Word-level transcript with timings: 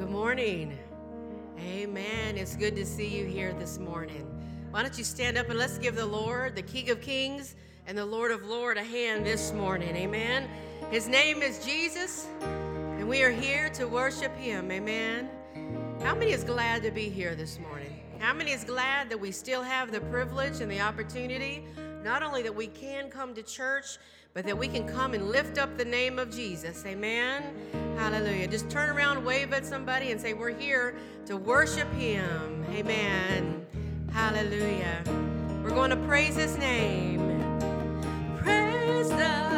good 0.00 0.08
morning. 0.08 0.78
Amen. 1.58 2.38
It's 2.38 2.56
good 2.56 2.74
to 2.76 2.86
see 2.86 3.06
you 3.06 3.26
here 3.26 3.52
this 3.52 3.78
morning. 3.78 4.26
Why 4.70 4.80
don't 4.80 4.96
you 4.96 5.04
stand 5.04 5.36
up 5.36 5.50
and 5.50 5.58
let's 5.58 5.76
give 5.76 5.94
the 5.94 6.06
Lord, 6.06 6.56
the 6.56 6.62
King 6.62 6.88
of 6.88 7.02
Kings 7.02 7.54
and 7.86 7.98
the 7.98 8.06
Lord 8.06 8.30
of 8.30 8.42
Lord, 8.46 8.78
a 8.78 8.82
hand 8.82 9.26
this 9.26 9.52
morning. 9.52 9.94
Amen. 9.94 10.48
His 10.90 11.06
name 11.06 11.42
is 11.42 11.62
Jesus, 11.62 12.28
and 12.40 13.06
we 13.06 13.22
are 13.22 13.30
here 13.30 13.68
to 13.74 13.86
worship 13.86 14.34
him. 14.36 14.70
Amen. 14.70 15.28
How 16.02 16.14
many 16.14 16.30
is 16.30 16.44
glad 16.44 16.82
to 16.84 16.90
be 16.90 17.10
here 17.10 17.34
this 17.34 17.58
morning? 17.58 18.00
How 18.20 18.32
many 18.32 18.52
is 18.52 18.64
glad 18.64 19.10
that 19.10 19.20
we 19.20 19.30
still 19.30 19.62
have 19.62 19.92
the 19.92 20.00
privilege 20.00 20.62
and 20.62 20.72
the 20.72 20.80
opportunity, 20.80 21.66
not 22.02 22.22
only 22.22 22.40
that 22.40 22.54
we 22.54 22.68
can 22.68 23.10
come 23.10 23.34
to 23.34 23.42
church, 23.42 23.98
but 24.32 24.44
that 24.44 24.56
we 24.56 24.68
can 24.68 24.86
come 24.86 25.14
and 25.14 25.28
lift 25.28 25.58
up 25.58 25.76
the 25.76 25.84
name 25.84 26.18
of 26.18 26.30
Jesus. 26.30 26.84
Amen. 26.86 27.42
Hallelujah. 27.96 28.46
Just 28.46 28.70
turn 28.70 28.90
around, 28.90 29.24
wave 29.24 29.52
at 29.52 29.66
somebody, 29.66 30.12
and 30.12 30.20
say, 30.20 30.34
We're 30.34 30.56
here 30.56 30.94
to 31.26 31.36
worship 31.36 31.92
Him. 31.94 32.64
Amen. 32.70 33.66
Hallelujah. 34.12 35.02
We're 35.62 35.70
going 35.70 35.90
to 35.90 35.96
praise 35.96 36.36
His 36.36 36.56
name. 36.56 37.20
Praise 38.38 39.08
the 39.08 39.49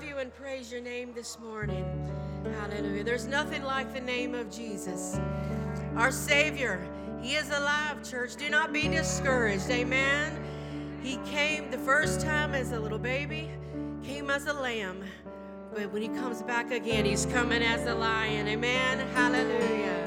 love 0.00 0.08
you 0.08 0.18
and 0.18 0.34
praise 0.34 0.72
your 0.72 0.80
name 0.80 1.12
this 1.14 1.38
morning. 1.40 1.84
Hallelujah. 2.58 3.04
There's 3.04 3.26
nothing 3.26 3.62
like 3.62 3.92
the 3.92 4.00
name 4.00 4.34
of 4.34 4.50
Jesus, 4.50 5.20
our 5.94 6.10
Savior. 6.10 6.80
He 7.20 7.34
is 7.34 7.50
alive, 7.50 8.02
church. 8.08 8.36
Do 8.36 8.48
not 8.48 8.72
be 8.72 8.88
discouraged. 8.88 9.68
Amen. 9.68 10.42
He 11.02 11.18
came 11.26 11.70
the 11.70 11.78
first 11.78 12.22
time 12.22 12.54
as 12.54 12.72
a 12.72 12.80
little 12.80 12.98
baby, 12.98 13.50
came 14.02 14.30
as 14.30 14.46
a 14.46 14.54
lamb. 14.54 15.04
But 15.74 15.92
when 15.92 16.00
he 16.00 16.08
comes 16.08 16.40
back 16.40 16.70
again, 16.70 17.04
he's 17.04 17.26
coming 17.26 17.62
as 17.62 17.86
a 17.86 17.94
lion. 17.94 18.48
Amen. 18.48 19.06
Hallelujah. 19.14 19.99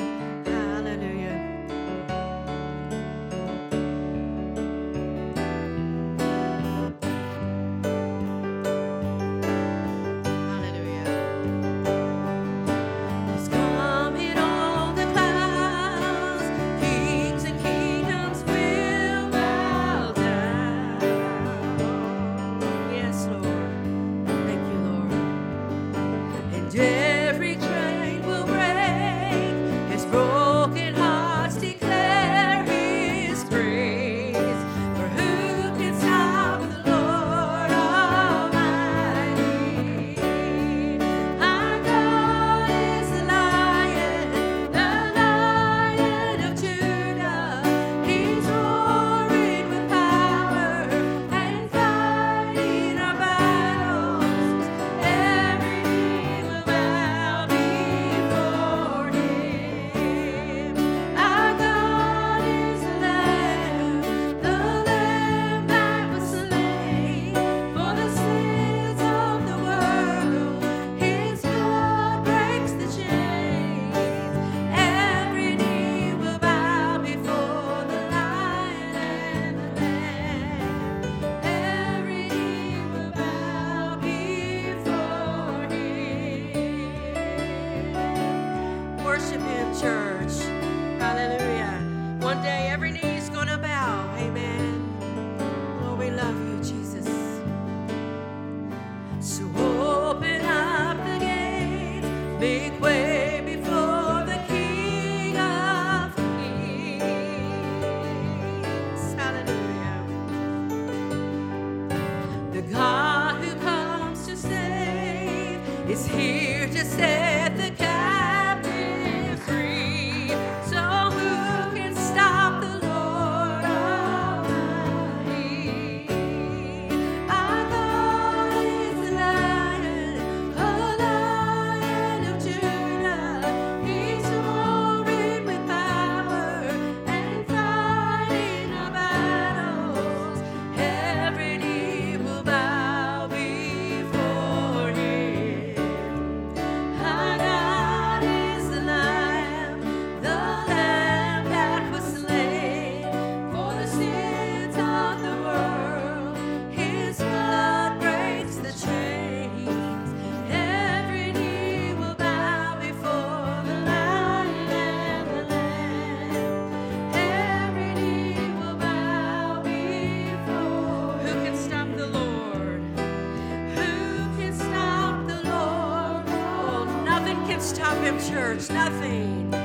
can 177.54 177.62
stop 177.62 177.98
him, 178.00 178.20
church. 178.20 178.68
Nothing. 178.72 179.63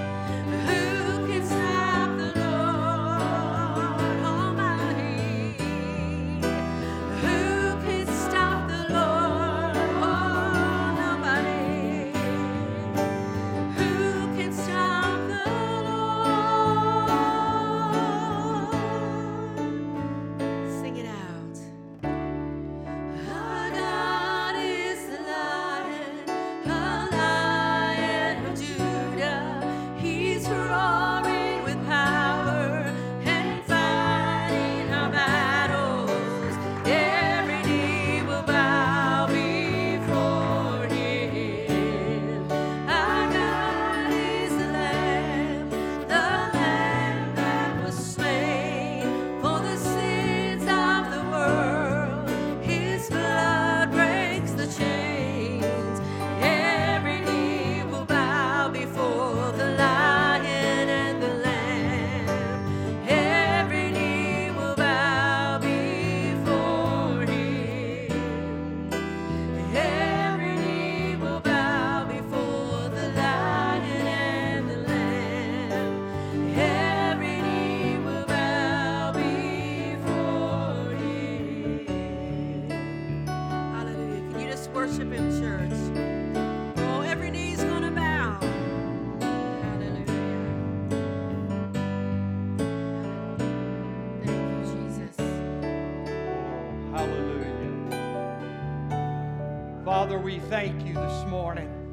Morning. 101.59 101.88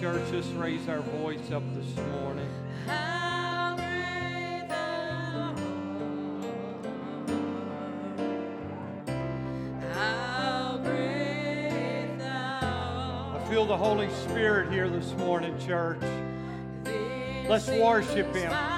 Church, 0.00 0.30
just 0.30 0.54
raise 0.54 0.88
our 0.88 1.00
voice 1.00 1.50
up 1.50 1.64
this 1.74 1.96
morning. 2.12 2.48
I 2.86 3.74
feel 13.50 13.66
the 13.66 13.76
Holy 13.76 14.08
Spirit 14.28 14.70
here 14.70 14.88
this 14.88 15.12
morning, 15.14 15.58
church. 15.58 16.00
Let's 17.48 17.68
worship 17.68 18.32
Him. 18.36 18.77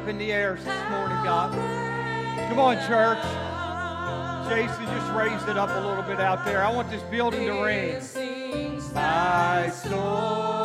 Up 0.00 0.08
in 0.08 0.16
the 0.16 0.32
air 0.32 0.54
this 0.54 0.90
morning, 0.90 1.18
God. 1.24 1.52
Come 2.48 2.58
on, 2.58 2.76
church. 2.86 3.18
Jason 4.48 4.86
just 4.86 5.12
raised 5.12 5.48
it 5.48 5.58
up 5.58 5.68
a 5.70 5.86
little 5.86 6.02
bit 6.02 6.18
out 6.20 6.44
there. 6.44 6.64
I 6.64 6.72
want 6.72 6.90
this 6.90 7.02
building 7.04 7.46
to 7.46 7.62
ring. 7.62 8.00
My 8.94 9.68
soul, 9.68 10.59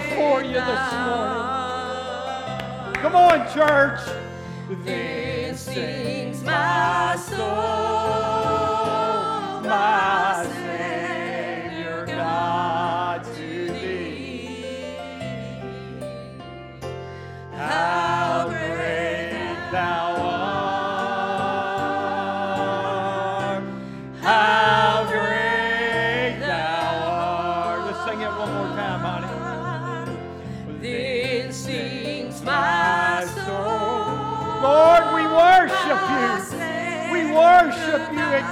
before 0.00 0.42
you 0.44 0.54
this 0.54 0.92
morning. 1.06 1.46
Come 3.02 3.16
on, 3.16 3.52
church. 3.52 4.00
Then 4.84 5.56
sings 5.56 6.42
my 6.44 7.16
soul, 7.16 7.67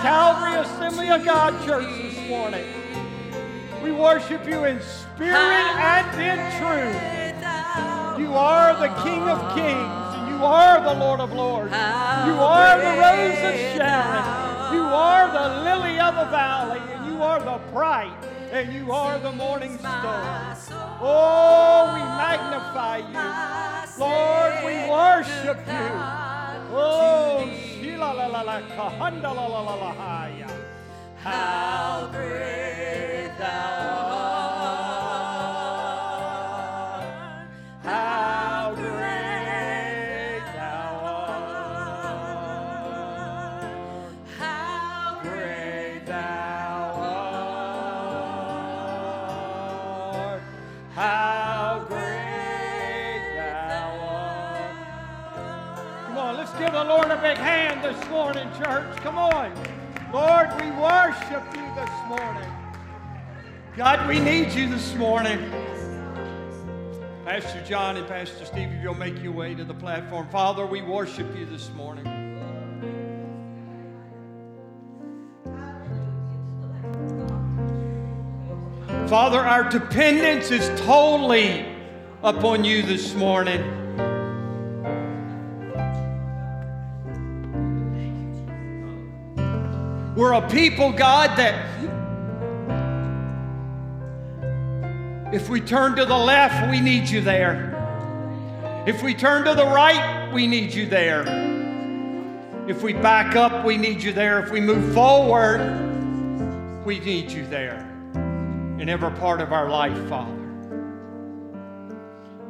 Calvary 0.06 0.54
Assembly 0.60 1.10
of 1.10 1.24
God 1.24 1.66
Church 1.66 1.88
this 2.00 2.28
morning. 2.28 2.64
We 3.82 3.90
worship 3.90 4.46
you 4.46 4.62
in 4.62 4.80
spirit 4.80 5.34
and 5.34 6.06
in 6.22 6.38
truth. 6.62 8.20
You 8.20 8.32
are 8.34 8.78
the 8.78 8.94
King 9.02 9.22
of 9.22 9.40
Kings, 9.56 10.14
and 10.14 10.28
you 10.28 10.44
are 10.44 10.80
the 10.80 10.94
Lord 10.94 11.18
of 11.18 11.32
Lords. 11.32 11.72
You 11.72 12.38
are 12.38 12.78
the 12.78 13.00
Rose 13.02 13.52
of 13.52 13.60
Sharon. 13.74 14.74
You 14.76 14.82
are 14.82 15.26
the 15.26 15.64
lily 15.64 15.98
of 15.98 16.14
the 16.14 16.26
valley, 16.26 16.82
and 16.92 17.06
you 17.12 17.20
are 17.20 17.40
the 17.40 17.60
bright, 17.72 18.16
and 18.52 18.72
you 18.72 18.92
are 18.92 19.18
the 19.18 19.32
morning 19.32 19.76
star. 19.76 20.56
Oh, 21.00 21.90
we 21.94 22.00
magnify 22.00 22.98
you. 22.98 23.98
Lord, 23.98 24.54
we 24.64 24.88
worship 24.88 25.58
you. 25.66 26.36
Oh, 26.78 27.50
la 27.96 28.12
la 28.12 28.26
la 28.26 28.42
la 28.42 28.60
kahanda 28.76 29.30
la 29.34 29.46
la 29.48 29.60
la 29.68 29.74
la 29.82 29.92
haya. 30.00 30.48
How 31.24 32.08
great 32.12 33.32
thou 33.38 34.10
art. 34.10 34.15
This 57.92 58.08
morning, 58.08 58.48
church. 58.58 58.96
Come 58.96 59.16
on. 59.16 59.54
Lord, 60.12 60.50
we 60.60 60.72
worship 60.72 61.44
you 61.54 61.62
this 61.76 61.90
morning. 62.08 62.50
God, 63.76 64.08
we 64.08 64.18
need 64.18 64.52
you 64.54 64.68
this 64.68 64.96
morning. 64.96 65.38
Pastor 67.24 67.62
John 67.64 67.96
and 67.96 68.08
Pastor 68.08 68.44
Steve, 68.44 68.72
if 68.72 68.82
you'll 68.82 68.94
make 68.94 69.22
your 69.22 69.30
way 69.30 69.54
to 69.54 69.62
the 69.62 69.74
platform. 69.74 70.28
Father, 70.30 70.66
we 70.66 70.82
worship 70.82 71.28
you 71.36 71.46
this 71.46 71.70
morning. 71.74 72.04
Father, 79.06 79.38
our 79.38 79.62
dependence 79.68 80.50
is 80.50 80.68
totally 80.80 81.64
upon 82.24 82.64
you 82.64 82.82
this 82.82 83.14
morning. 83.14 83.85
We're 90.16 90.32
a 90.32 90.48
people, 90.48 90.92
God, 90.92 91.36
that 91.36 91.66
if 95.34 95.50
we 95.50 95.60
turn 95.60 95.94
to 95.96 96.06
the 96.06 96.16
left, 96.16 96.70
we 96.70 96.80
need 96.80 97.06
you 97.06 97.20
there. 97.20 97.74
If 98.86 99.02
we 99.02 99.12
turn 99.12 99.44
to 99.44 99.52
the 99.52 99.66
right, 99.66 100.32
we 100.32 100.46
need 100.46 100.72
you 100.72 100.86
there. 100.86 101.22
If 102.66 102.82
we 102.82 102.94
back 102.94 103.36
up, 103.36 103.66
we 103.66 103.76
need 103.76 104.02
you 104.02 104.14
there. 104.14 104.40
If 104.40 104.50
we 104.50 104.58
move 104.58 104.94
forward, 104.94 105.60
we 106.86 106.98
need 107.00 107.30
you 107.30 107.46
there 107.48 107.80
in 108.80 108.88
every 108.88 109.10
part 109.10 109.42
of 109.42 109.52
our 109.52 109.68
life, 109.68 110.08
Father. 110.08 110.32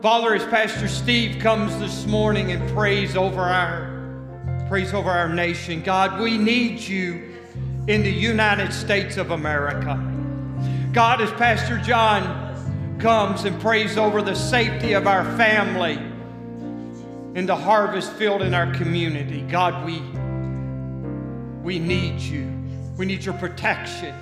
Father, 0.02 0.36
as 0.36 0.44
Pastor 0.44 0.86
Steve 0.86 1.40
comes 1.40 1.76
this 1.80 2.06
morning 2.06 2.52
and 2.52 2.70
prays 2.70 3.16
over 3.16 3.40
our 3.40 3.92
prays 4.68 4.94
over 4.94 5.10
our 5.10 5.28
nation, 5.28 5.82
God, 5.82 6.20
we 6.20 6.38
need 6.38 6.78
you 6.78 7.35
in 7.88 8.02
the 8.02 8.10
United 8.10 8.72
States 8.72 9.16
of 9.16 9.30
America. 9.30 9.94
God, 10.92 11.20
as 11.20 11.30
Pastor 11.32 11.78
John 11.78 12.98
comes 12.98 13.44
and 13.44 13.60
prays 13.60 13.96
over 13.96 14.22
the 14.22 14.34
safety 14.34 14.94
of 14.94 15.06
our 15.06 15.24
family 15.36 15.94
in 17.34 17.46
the 17.46 17.54
harvest 17.54 18.12
field 18.14 18.42
in 18.42 18.54
our 18.54 18.72
community, 18.74 19.42
God, 19.42 19.84
we, 19.84 20.00
we 21.62 21.78
need 21.78 22.20
you. 22.20 22.52
We 22.96 23.06
need 23.06 23.24
your 23.24 23.34
protection. 23.34 24.14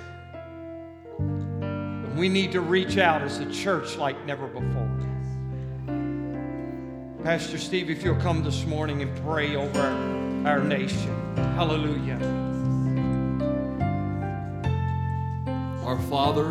And 1.17 2.17
we 2.19 2.29
need 2.29 2.51
to 2.51 2.61
reach 2.61 2.97
out 2.97 3.21
as 3.23 3.39
a 3.39 3.51
church 3.51 3.95
like 3.95 4.23
never 4.25 4.47
before. 4.47 4.91
Pastor 7.23 7.57
Steve, 7.57 7.89
if 7.89 8.03
you'll 8.03 8.15
come 8.17 8.43
this 8.43 8.65
morning 8.65 9.01
and 9.01 9.17
pray 9.23 9.55
over 9.55 9.81
our 10.45 10.63
nation. 10.63 11.35
Hallelujah. 11.55 12.44
Our 15.85 15.99
Father, 15.99 16.47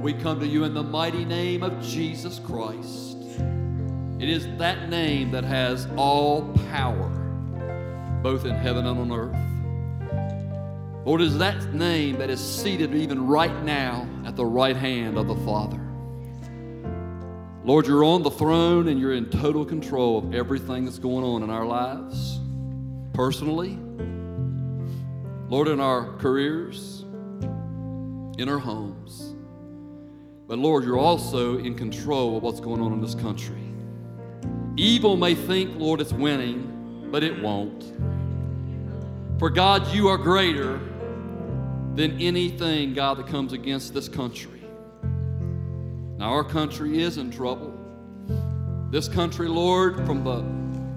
we 0.00 0.12
come 0.12 0.40
to 0.40 0.46
you 0.48 0.64
in 0.64 0.74
the 0.74 0.82
mighty 0.82 1.24
name 1.24 1.62
of 1.62 1.80
Jesus 1.80 2.40
Christ. 2.40 3.16
It 4.18 4.28
is 4.28 4.48
that 4.58 4.88
name 4.88 5.30
that 5.30 5.44
has 5.44 5.86
all 5.96 6.52
power, 6.72 7.08
both 8.20 8.46
in 8.46 8.56
heaven 8.56 8.84
and 8.84 8.98
on 8.98 9.12
earth. 9.12 11.06
Lord, 11.06 11.20
it 11.20 11.28
is 11.28 11.38
that 11.38 11.72
name 11.72 12.18
that 12.18 12.30
is 12.30 12.40
seated 12.40 12.96
even 12.96 13.28
right 13.28 13.62
now 13.62 14.08
at 14.26 14.34
the 14.34 14.44
right 14.44 14.74
hand 14.76 15.16
of 15.16 15.28
the 15.28 15.36
Father. 15.36 15.80
Lord, 17.64 17.86
you're 17.86 18.02
on 18.02 18.24
the 18.24 18.30
throne 18.32 18.88
and 18.88 18.98
you're 18.98 19.14
in 19.14 19.30
total 19.30 19.64
control 19.64 20.18
of 20.18 20.34
everything 20.34 20.84
that's 20.84 20.98
going 20.98 21.22
on 21.22 21.44
in 21.44 21.50
our 21.50 21.64
lives, 21.64 22.40
personally, 23.12 23.78
Lord, 25.48 25.68
in 25.68 25.78
our 25.78 26.16
careers, 26.16 27.04
in 28.38 28.48
our 28.48 28.58
homes. 28.58 29.34
But 30.46 30.58
Lord, 30.58 30.84
you're 30.84 30.98
also 30.98 31.58
in 31.58 31.74
control 31.74 32.38
of 32.38 32.42
what's 32.42 32.60
going 32.60 32.80
on 32.80 32.92
in 32.92 33.00
this 33.00 33.14
country. 33.14 33.60
Evil 34.76 35.16
may 35.16 35.34
think, 35.34 35.78
Lord, 35.78 36.00
it's 36.00 36.12
winning, 36.12 37.08
but 37.10 37.22
it 37.22 37.42
won't. 37.42 37.92
For 39.38 39.50
God, 39.50 39.86
you 39.92 40.08
are 40.08 40.16
greater 40.16 40.80
than 41.94 42.20
anything, 42.20 42.94
God, 42.94 43.18
that 43.18 43.26
comes 43.26 43.52
against 43.52 43.92
this 43.92 44.08
country. 44.08 44.62
Now, 46.16 46.30
our 46.30 46.44
country 46.44 47.02
is 47.02 47.18
in 47.18 47.30
trouble. 47.30 47.74
This 48.90 49.08
country, 49.08 49.48
Lord, 49.48 50.06
from, 50.06 50.24
the, 50.24 50.44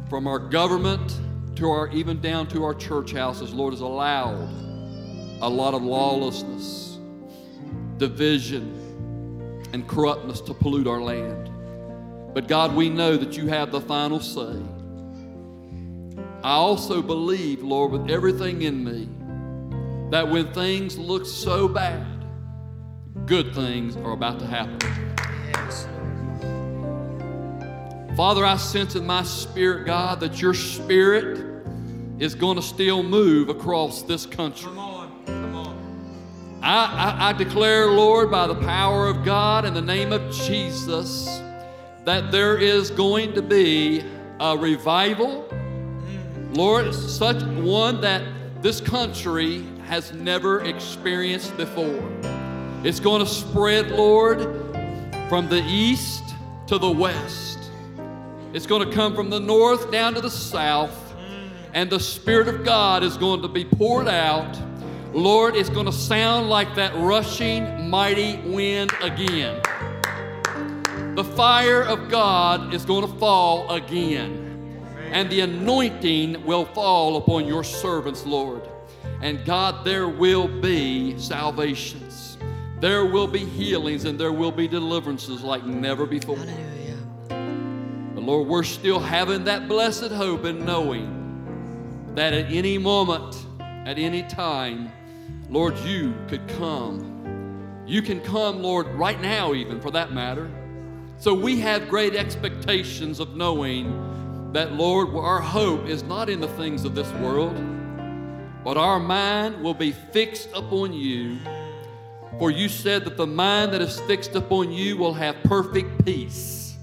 from 0.10 0.27
our 0.27 0.39
government 0.39 1.19
to 1.56 1.69
our, 1.69 1.89
even 1.89 2.21
down 2.21 2.47
to 2.47 2.63
our 2.63 2.73
church 2.73 3.12
houses, 3.12 3.54
Lord, 3.54 3.73
has 3.73 3.82
allowed 3.82 4.49
a 5.41 5.49
lot 5.49 5.73
of 5.73 5.84
lawlessness, 5.84 6.90
division, 8.01 9.69
and 9.73 9.87
corruptness 9.87 10.41
to 10.41 10.55
pollute 10.55 10.87
our 10.87 10.99
land. 10.99 11.51
But 12.33 12.47
God, 12.47 12.75
we 12.75 12.89
know 12.89 13.15
that 13.15 13.37
you 13.37 13.47
have 13.47 13.71
the 13.71 13.79
final 13.79 14.19
say. 14.19 14.59
I 16.43 16.53
also 16.53 17.03
believe, 17.03 17.61
Lord, 17.61 17.91
with 17.91 18.09
everything 18.09 18.63
in 18.63 18.83
me, 18.83 19.07
that 20.09 20.27
when 20.27 20.51
things 20.51 20.97
look 20.97 21.27
so 21.27 21.67
bad, 21.67 22.25
good 23.27 23.53
things 23.53 23.95
are 23.97 24.13
about 24.13 24.39
to 24.39 24.47
happen. 24.47 24.79
Yes, 25.53 25.87
Father, 28.17 28.43
I 28.43 28.57
sense 28.57 28.95
in 28.95 29.05
my 29.05 29.21
spirit, 29.21 29.85
God, 29.85 30.21
that 30.21 30.41
your 30.41 30.55
spirit 30.55 31.37
is 32.17 32.33
going 32.33 32.55
to 32.55 32.63
still 32.63 33.03
move 33.03 33.49
across 33.49 34.01
this 34.01 34.25
country. 34.25 34.71
I, 36.63 37.17
I, 37.19 37.30
I 37.30 37.34
declare, 37.34 37.88
Lord, 37.88 38.30
by 38.30 38.45
the 38.45 38.56
power 38.56 39.08
of 39.08 39.26
God 39.26 39.65
in 39.65 39.74
the 39.74 39.82
name 39.82 40.13
of 40.13 40.32
Jesus, 40.32 41.41
that 42.06 42.32
there 42.32 42.56
is 42.56 42.91
going 42.91 43.34
to 43.34 43.41
be 43.41 44.04
a 44.39 44.56
revival, 44.56 45.47
Lord, 46.54 46.93
such 46.93 47.41
one 47.43 48.02
that 48.02 48.24
this 48.62 48.80
country 48.80 49.63
has 49.86 50.13
never 50.13 50.62
experienced 50.62 51.58
before. 51.58 52.02
It's 52.84 53.00
going 53.00 53.21
to 53.21 53.28
spread, 53.28 53.89
Lord, 53.91 54.41
from 55.30 55.50
the 55.50 55.63
east 55.65 56.24
to 56.67 56.78
the 56.78 56.91
west. 56.91 57.58
It's 58.54 58.67
going 58.67 58.88
to 58.88 58.95
come 58.95 59.15
from 59.15 59.30
the 59.30 59.39
north 59.39 59.91
down 59.91 60.13
to 60.13 60.21
the 60.21 60.30
south, 60.30 61.15
and 61.74 61.89
the 61.89 62.00
Spirit 62.00 62.47
of 62.47 62.63
God 62.63 63.04
is 63.04 63.17
going 63.17 63.41
to 63.41 63.47
be 63.47 63.65
poured 63.65 64.08
out. 64.08 64.60
Lord, 65.13 65.58
it's 65.58 65.69
going 65.69 65.88
to 65.88 65.91
sound 65.91 66.50
like 66.50 66.74
that 66.76 66.95
rushing, 66.95 67.89
mighty 67.89 68.38
wind 68.45 68.93
again. 69.02 69.62
The 71.15 71.24
fire 71.36 71.82
of 71.82 72.08
God 72.10 72.74
is 72.74 72.86
going 72.86 73.02
to 73.06 73.13
fall 73.19 73.69
again, 73.69 74.88
and 75.12 75.30
the 75.30 75.41
anointing 75.41 76.45
will 76.45 76.63
fall 76.63 77.17
upon 77.17 77.45
your 77.45 77.65
servants, 77.65 78.26
Lord. 78.26 78.62
And 79.21 79.43
God, 79.43 79.84
there 79.84 80.08
will 80.08 80.47
be 80.47 81.19
salvations, 81.19 82.38
there 82.80 83.06
will 83.06 83.28
be 83.28 83.39
healings, 83.39 84.06
and 84.06 84.17
there 84.17 84.32
will 84.32 84.54
be 84.54 84.69
deliverances 84.69 85.43
like 85.43 85.65
never 85.65 86.06
before. 86.06 86.38
Hallelujah. 86.38 86.97
But 88.15 88.24
Lord, 88.24 88.47
we're 88.47 88.63
still 88.63 89.00
having 89.00 89.43
that 89.43 89.67
blessed 89.67 90.12
hope 90.12 90.45
and 90.45 90.65
knowing 90.65 92.13
that 92.15 92.34
at 92.34 92.50
any 92.50 92.78
moment, 92.78 93.45
at 93.60 94.00
any 94.00 94.24
time, 94.24 94.89
Lord, 95.51 95.77
you 95.79 96.13
could 96.29 96.47
come. 96.47 97.83
You 97.85 98.01
can 98.01 98.21
come, 98.21 98.63
Lord, 98.63 98.87
right 98.87 99.19
now, 99.19 99.53
even 99.53 99.81
for 99.81 99.91
that 99.91 100.13
matter. 100.13 100.49
So 101.17 101.33
we 101.33 101.59
have 101.59 101.89
great 101.89 102.15
expectations 102.15 103.19
of 103.19 103.35
knowing 103.35 104.53
that, 104.53 104.71
Lord, 104.71 105.09
our 105.09 105.41
hope 105.41 105.87
is 105.87 106.03
not 106.03 106.29
in 106.29 106.39
the 106.39 106.47
things 106.47 106.85
of 106.85 106.95
this 106.95 107.11
world, 107.15 107.53
but 108.63 108.77
our 108.77 108.97
mind 108.97 109.61
will 109.61 109.73
be 109.73 109.91
fixed 109.91 110.47
upon 110.53 110.93
you. 110.93 111.37
For 112.39 112.49
you 112.49 112.69
said 112.69 113.03
that 113.03 113.17
the 113.17 113.27
mind 113.27 113.73
that 113.73 113.81
is 113.81 113.99
fixed 114.01 114.35
upon 114.35 114.71
you 114.71 114.95
will 114.95 115.13
have 115.13 115.35
perfect 115.43 116.05
peace. 116.05 116.77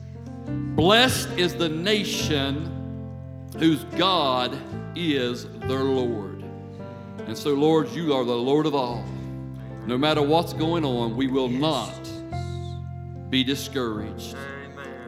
Blessed 0.47 1.31
is 1.39 1.55
the 1.55 1.71
nation 1.71 2.75
whose 3.59 3.83
God 3.97 4.59
is 4.95 5.47
their 5.61 5.85
Lord. 5.85 6.38
And 7.29 7.37
so, 7.37 7.53
Lord, 7.53 7.91
you 7.91 8.15
are 8.15 8.25
the 8.25 8.35
Lord 8.35 8.65
of 8.65 8.75
all. 8.75 9.05
No 9.87 9.99
matter 9.99 10.23
what's 10.23 10.55
going 10.55 10.83
on, 10.83 11.15
we 11.15 11.27
will 11.27 11.49
not 11.49 11.93
be 13.29 13.45
discouraged. 13.45 14.35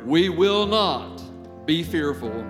We 0.05 0.29
will 0.29 0.67
not 0.67 1.23
be 1.65 1.83
fearful. 1.83 2.45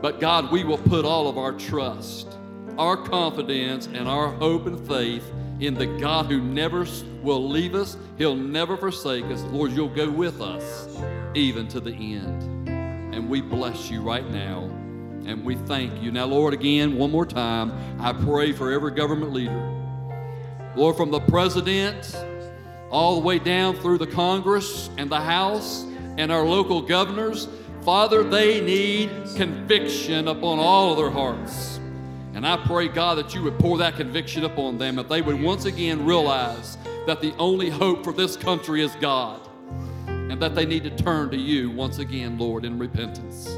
But 0.00 0.18
God, 0.18 0.50
we 0.50 0.64
will 0.64 0.78
put 0.78 1.04
all 1.04 1.28
of 1.28 1.36
our 1.36 1.52
trust, 1.52 2.38
our 2.78 2.96
confidence, 2.96 3.86
and 3.86 4.08
our 4.08 4.28
hope 4.28 4.66
and 4.66 4.86
faith 4.88 5.30
in 5.60 5.74
the 5.74 5.86
God 5.98 6.26
who 6.26 6.40
never 6.40 6.86
will 7.22 7.46
leave 7.46 7.74
us. 7.74 7.98
He'll 8.16 8.34
never 8.34 8.78
forsake 8.78 9.26
us. 9.26 9.42
Lord, 9.42 9.72
you'll 9.72 9.94
go 9.94 10.10
with 10.10 10.40
us 10.40 10.88
even 11.34 11.68
to 11.68 11.80
the 11.80 11.92
end. 11.92 12.68
And 13.14 13.28
we 13.28 13.42
bless 13.42 13.90
you 13.90 14.00
right 14.00 14.28
now. 14.30 14.70
And 15.26 15.44
we 15.44 15.56
thank 15.56 16.00
you. 16.00 16.12
Now, 16.12 16.26
Lord, 16.26 16.54
again, 16.54 16.96
one 16.96 17.10
more 17.10 17.26
time, 17.26 17.72
I 18.00 18.12
pray 18.12 18.52
for 18.52 18.70
every 18.70 18.92
government 18.92 19.32
leader. 19.32 19.72
Lord, 20.76 20.96
from 20.96 21.10
the 21.10 21.18
president 21.18 22.14
all 22.90 23.16
the 23.16 23.26
way 23.26 23.40
down 23.40 23.74
through 23.74 23.98
the 23.98 24.06
Congress 24.06 24.88
and 24.96 25.10
the 25.10 25.20
House 25.20 25.84
and 26.16 26.30
our 26.30 26.44
local 26.44 26.80
governors, 26.80 27.48
Father, 27.82 28.22
they 28.22 28.60
need 28.60 29.10
conviction 29.34 30.28
upon 30.28 30.60
all 30.60 30.92
of 30.92 30.96
their 30.96 31.10
hearts. 31.10 31.80
And 32.34 32.46
I 32.46 32.56
pray, 32.56 32.86
God, 32.86 33.18
that 33.18 33.34
you 33.34 33.42
would 33.42 33.58
pour 33.58 33.78
that 33.78 33.96
conviction 33.96 34.44
upon 34.44 34.78
them, 34.78 34.94
that 34.94 35.08
they 35.08 35.22
would 35.22 35.42
once 35.42 35.64
again 35.64 36.06
realize 36.06 36.78
that 37.06 37.20
the 37.20 37.34
only 37.36 37.68
hope 37.68 38.04
for 38.04 38.12
this 38.12 38.36
country 38.36 38.80
is 38.80 38.94
God, 38.96 39.40
and 40.06 40.40
that 40.40 40.54
they 40.54 40.66
need 40.66 40.84
to 40.84 40.90
turn 40.90 41.30
to 41.30 41.36
you 41.36 41.70
once 41.70 41.98
again, 41.98 42.38
Lord, 42.38 42.64
in 42.64 42.78
repentance. 42.78 43.48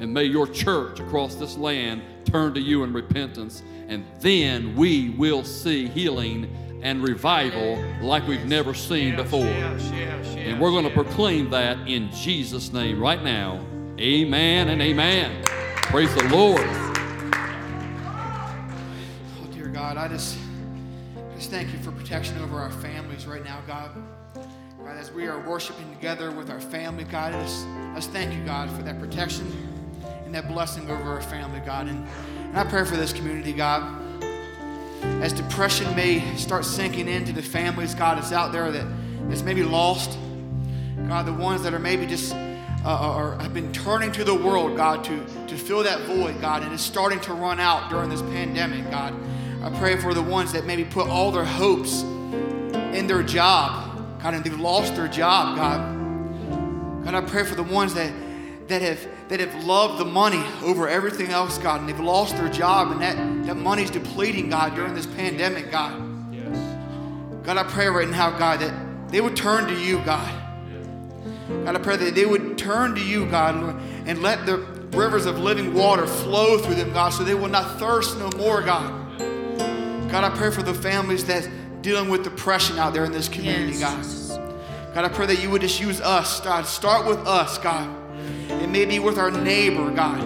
And 0.00 0.14
may 0.14 0.24
your 0.24 0.46
church 0.46 0.98
across 0.98 1.34
this 1.34 1.58
land 1.58 2.02
turn 2.24 2.54
to 2.54 2.60
you 2.60 2.84
in 2.84 2.92
repentance. 2.94 3.62
And 3.86 4.04
then 4.20 4.74
we 4.74 5.10
will 5.10 5.44
see 5.44 5.88
healing 5.88 6.80
and 6.82 7.02
revival 7.02 7.84
like 8.00 8.26
we've 8.26 8.46
never 8.46 8.72
seen 8.72 9.14
before. 9.14 9.44
And 9.44 10.58
we're 10.58 10.70
going 10.70 10.84
to 10.84 10.90
proclaim 10.90 11.50
that 11.50 11.76
in 11.86 12.10
Jesus' 12.12 12.72
name 12.72 12.98
right 12.98 13.22
now. 13.22 13.62
Amen 13.98 14.70
and 14.70 14.80
amen. 14.80 15.44
Praise 15.82 16.14
the 16.14 16.24
Lord. 16.28 16.66
Oh, 19.36 19.48
dear 19.52 19.66
God, 19.66 19.98
I 19.98 20.08
just, 20.08 20.38
just 21.36 21.50
thank 21.50 21.70
you 21.74 21.78
for 21.80 21.92
protection 21.92 22.38
over 22.38 22.58
our 22.58 22.70
families 22.70 23.26
right 23.26 23.44
now, 23.44 23.60
God. 23.66 23.90
God, 24.82 24.96
as 24.96 25.12
we 25.12 25.26
are 25.26 25.46
worshiping 25.46 25.94
together 25.94 26.30
with 26.30 26.48
our 26.48 26.60
family, 26.60 27.04
God, 27.04 27.34
I 27.34 27.42
just, 27.42 27.66
I 27.66 27.94
just 27.96 28.10
thank 28.12 28.32
you, 28.32 28.42
God, 28.46 28.70
for 28.70 28.82
that 28.82 28.98
protection 28.98 29.69
and 30.30 30.36
that 30.36 30.46
blessing 30.46 30.88
over 30.88 31.02
our 31.02 31.20
family, 31.20 31.58
God. 31.66 31.88
And, 31.88 32.06
and 32.36 32.56
I 32.56 32.62
pray 32.62 32.84
for 32.84 32.96
this 32.96 33.12
community, 33.12 33.52
God. 33.52 34.00
As 35.20 35.32
depression 35.32 35.92
may 35.96 36.36
start 36.36 36.64
sinking 36.64 37.08
into 37.08 37.32
the 37.32 37.42
families, 37.42 37.96
God, 37.96 38.16
that's 38.16 38.30
out 38.30 38.52
there 38.52 38.70
that, 38.70 38.86
that's 39.28 39.42
maybe 39.42 39.64
lost. 39.64 40.16
God, 41.08 41.26
the 41.26 41.32
ones 41.32 41.64
that 41.64 41.74
are 41.74 41.80
maybe 41.80 42.06
just 42.06 42.32
uh, 42.32 43.16
or 43.16 43.42
have 43.42 43.52
been 43.52 43.72
turning 43.72 44.12
to 44.12 44.22
the 44.22 44.32
world, 44.32 44.76
God, 44.76 45.02
to, 45.02 45.26
to 45.48 45.56
fill 45.56 45.82
that 45.82 46.02
void, 46.02 46.40
God, 46.40 46.62
and 46.62 46.72
it's 46.72 46.84
starting 46.84 47.18
to 47.22 47.32
run 47.32 47.58
out 47.58 47.90
during 47.90 48.08
this 48.08 48.22
pandemic, 48.22 48.88
God. 48.88 49.12
I 49.64 49.76
pray 49.80 49.96
for 49.96 50.14
the 50.14 50.22
ones 50.22 50.52
that 50.52 50.64
maybe 50.64 50.84
put 50.84 51.08
all 51.08 51.32
their 51.32 51.44
hopes 51.44 52.02
in 52.02 53.08
their 53.08 53.24
job, 53.24 54.20
God, 54.22 54.34
and 54.34 54.44
they've 54.44 54.60
lost 54.60 54.94
their 54.94 55.08
job, 55.08 55.56
God. 55.56 57.04
God, 57.04 57.14
I 57.16 57.20
pray 57.22 57.42
for 57.42 57.56
the 57.56 57.64
ones 57.64 57.94
that 57.94 58.12
that 58.70 58.82
have 58.82 59.06
that 59.28 59.40
have 59.40 59.64
loved 59.64 59.98
the 59.98 60.04
money 60.04 60.42
over 60.62 60.88
everything 60.88 61.30
else, 61.30 61.58
God, 61.58 61.80
and 61.80 61.88
they've 61.88 62.00
lost 62.00 62.36
their 62.36 62.48
job, 62.48 62.90
and 62.90 63.00
that, 63.00 63.46
that 63.46 63.54
money's 63.54 63.90
depleting, 63.90 64.50
God, 64.50 64.74
during 64.74 64.94
this 64.94 65.06
pandemic, 65.06 65.70
God. 65.70 66.34
Yes. 66.34 66.56
God, 67.44 67.56
I 67.56 67.62
pray 67.62 67.86
right 67.86 68.08
now, 68.08 68.36
God, 68.36 68.58
that 68.60 69.10
they 69.10 69.20
would 69.20 69.36
turn 69.36 69.68
to 69.68 69.74
you, 69.74 70.02
God. 70.04 70.36
God, 71.64 71.76
I 71.76 71.78
pray 71.78 71.96
that 71.96 72.14
they 72.16 72.26
would 72.26 72.58
turn 72.58 72.96
to 72.96 73.00
you, 73.00 73.26
God, 73.26 73.80
and 74.06 74.20
let 74.20 74.46
the 74.46 74.58
rivers 74.92 75.26
of 75.26 75.38
living 75.38 75.74
water 75.74 76.06
flow 76.06 76.58
through 76.58 76.74
them, 76.74 76.92
God, 76.92 77.10
so 77.10 77.22
they 77.22 77.34
will 77.34 77.48
not 77.48 77.78
thirst 77.78 78.18
no 78.18 78.30
more, 78.36 78.62
God. 78.62 79.18
God, 80.10 80.24
I 80.24 80.30
pray 80.36 80.50
for 80.50 80.62
the 80.62 80.74
families 80.74 81.24
that's 81.24 81.48
dealing 81.82 82.08
with 82.08 82.24
depression 82.24 82.78
out 82.78 82.94
there 82.94 83.04
in 83.04 83.12
this 83.12 83.28
community, 83.28 83.78
yes. 83.78 84.28
God. 84.28 84.94
God, 84.94 85.04
I 85.04 85.08
pray 85.08 85.26
that 85.26 85.40
you 85.40 85.50
would 85.50 85.60
just 85.60 85.80
use 85.80 86.00
us, 86.00 86.40
God. 86.40 86.66
Start 86.66 87.06
with 87.06 87.18
us, 87.28 87.58
God. 87.58 87.99
And 88.50 88.72
maybe 88.72 88.98
with 88.98 89.18
our 89.18 89.30
neighbor, 89.30 89.90
God. 89.90 90.20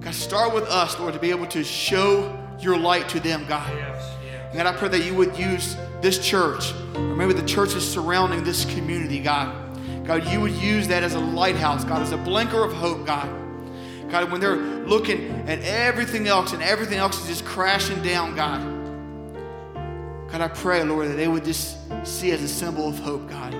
God, 0.00 0.14
start 0.14 0.54
with 0.54 0.64
us, 0.64 0.98
Lord, 0.98 1.14
to 1.14 1.20
be 1.20 1.30
able 1.30 1.46
to 1.48 1.62
show 1.62 2.36
your 2.58 2.76
light 2.76 3.08
to 3.10 3.20
them, 3.20 3.44
God. 3.46 3.70
Yes, 3.76 4.16
yes. 4.24 4.56
God, 4.56 4.66
I 4.66 4.76
pray 4.76 4.88
that 4.88 5.04
you 5.04 5.14
would 5.14 5.36
use 5.38 5.76
this 6.00 6.18
church, 6.26 6.72
or 6.94 7.16
maybe 7.16 7.32
the 7.32 7.46
churches 7.46 7.88
surrounding 7.88 8.42
this 8.42 8.64
community, 8.64 9.20
God. 9.20 9.54
God, 10.06 10.26
you 10.26 10.40
would 10.40 10.52
use 10.52 10.88
that 10.88 11.02
as 11.02 11.14
a 11.14 11.20
lighthouse, 11.20 11.84
God, 11.84 12.02
as 12.02 12.12
a 12.12 12.16
blinker 12.16 12.64
of 12.64 12.72
hope, 12.72 13.06
God. 13.06 13.28
God, 14.10 14.32
when 14.32 14.40
they're 14.40 14.56
looking 14.56 15.30
at 15.48 15.60
everything 15.60 16.26
else 16.26 16.52
and 16.52 16.62
everything 16.62 16.98
else 16.98 17.20
is 17.20 17.28
just 17.28 17.44
crashing 17.44 18.02
down, 18.02 18.34
God. 18.34 18.60
God, 20.30 20.40
I 20.40 20.48
pray, 20.48 20.82
Lord, 20.82 21.08
that 21.08 21.14
they 21.14 21.28
would 21.28 21.44
just 21.44 21.76
see 22.04 22.32
as 22.32 22.42
a 22.42 22.48
symbol 22.48 22.88
of 22.88 22.98
hope, 22.98 23.28
God. 23.28 23.54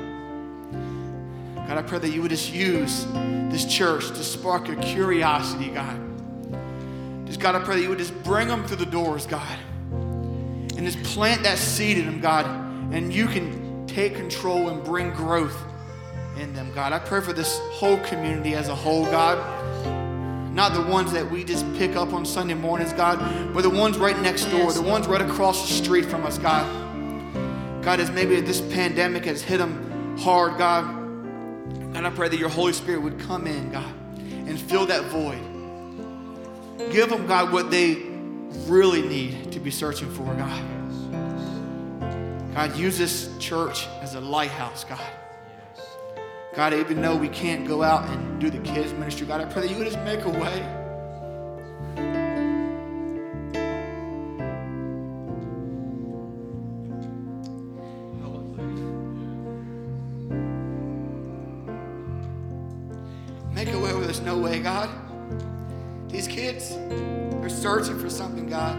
God, 1.71 1.79
I 1.79 1.83
pray 1.83 2.01
that 2.01 2.09
you 2.09 2.21
would 2.21 2.33
just 2.33 2.53
use 2.53 3.07
this 3.49 3.65
church 3.65 4.09
to 4.09 4.25
spark 4.25 4.67
your 4.67 4.77
curiosity, 4.83 5.69
God. 5.69 6.01
Just, 7.29 7.39
God, 7.39 7.55
I 7.55 7.61
pray 7.61 7.77
that 7.77 7.83
you 7.83 7.89
would 7.91 7.99
just 7.99 8.25
bring 8.25 8.49
them 8.49 8.67
through 8.67 8.79
the 8.79 8.87
doors, 8.87 9.25
God. 9.25 9.57
And 9.93 10.79
just 10.79 11.01
plant 11.15 11.45
that 11.45 11.59
seed 11.59 11.97
in 11.97 12.07
them, 12.07 12.21
God. 12.21 12.45
And 12.93 13.15
you 13.15 13.29
can 13.29 13.87
take 13.87 14.17
control 14.17 14.69
and 14.69 14.83
bring 14.83 15.13
growth 15.13 15.57
in 16.41 16.53
them, 16.55 16.73
God. 16.75 16.93
I 16.93 16.99
pray 16.99 17.21
for 17.21 17.33
this 17.33 17.61
whole 17.71 17.99
community 17.99 18.55
as 18.55 18.67
a 18.67 18.75
whole, 18.75 19.05
God. 19.05 19.39
Not 20.53 20.75
the 20.75 20.83
ones 20.83 21.13
that 21.13 21.31
we 21.31 21.45
just 21.45 21.65
pick 21.75 21.95
up 21.95 22.13
on 22.13 22.27
Sunday 22.27 22.55
mornings, 22.55 22.93
God, 22.95 23.55
but 23.55 23.63
the 23.63 23.71
ones 23.71 23.97
right 23.97 24.21
next 24.21 24.47
door, 24.47 24.73
the 24.73 24.83
ones 24.83 25.07
right 25.07 25.23
across 25.23 25.69
the 25.69 25.73
street 25.73 26.07
from 26.07 26.27
us, 26.27 26.37
God. 26.37 26.67
God, 27.85 28.01
as 28.01 28.11
maybe 28.11 28.41
this 28.41 28.61
pandemic 28.61 29.25
has 29.27 29.41
hit 29.41 29.59
them 29.59 30.19
hard, 30.19 30.59
God. 30.59 31.00
God, 31.93 32.05
I 32.05 32.11
pray 32.11 32.29
that 32.29 32.39
your 32.39 32.49
Holy 32.49 32.73
Spirit 32.73 33.03
would 33.03 33.19
come 33.21 33.47
in, 33.47 33.71
God, 33.71 33.93
and 34.17 34.59
fill 34.59 34.87
that 34.87 35.05
void. 35.05 35.41
Give 36.93 37.09
them, 37.09 37.27
God, 37.27 37.53
what 37.53 37.71
they 37.71 37.97
really 38.67 39.03
need 39.03 39.53
to 39.53 39.61
be 39.61 39.71
searching 39.71 40.11
for, 40.11 40.25
God. 40.35 40.65
God, 42.55 42.77
use 42.77 42.99
this 42.99 43.37
church 43.39 43.87
as 44.01 44.15
a 44.15 44.21
lighthouse, 44.21 44.85
God. 44.85 45.01
God, 46.55 46.75
even 46.75 47.01
though 47.01 47.17
we 47.17 47.29
can't 47.29 47.67
go 47.67 47.83
out 47.83 48.09
and 48.09 48.41
do 48.41 48.51
the 48.51 48.59
kids' 48.59 48.93
ministry, 48.93 49.27
God, 49.27 49.41
I 49.41 49.45
pray 49.45 49.63
that 49.63 49.71
you 49.71 49.77
would 49.79 49.87
just 49.87 50.01
make 50.01 50.25
a 50.25 50.31
way. 50.31 50.80
God. 64.71 66.11
These 66.11 66.29
kids, 66.29 66.71
they're 66.71 67.49
searching 67.49 67.99
for 67.99 68.09
something, 68.09 68.47
God. 68.47 68.77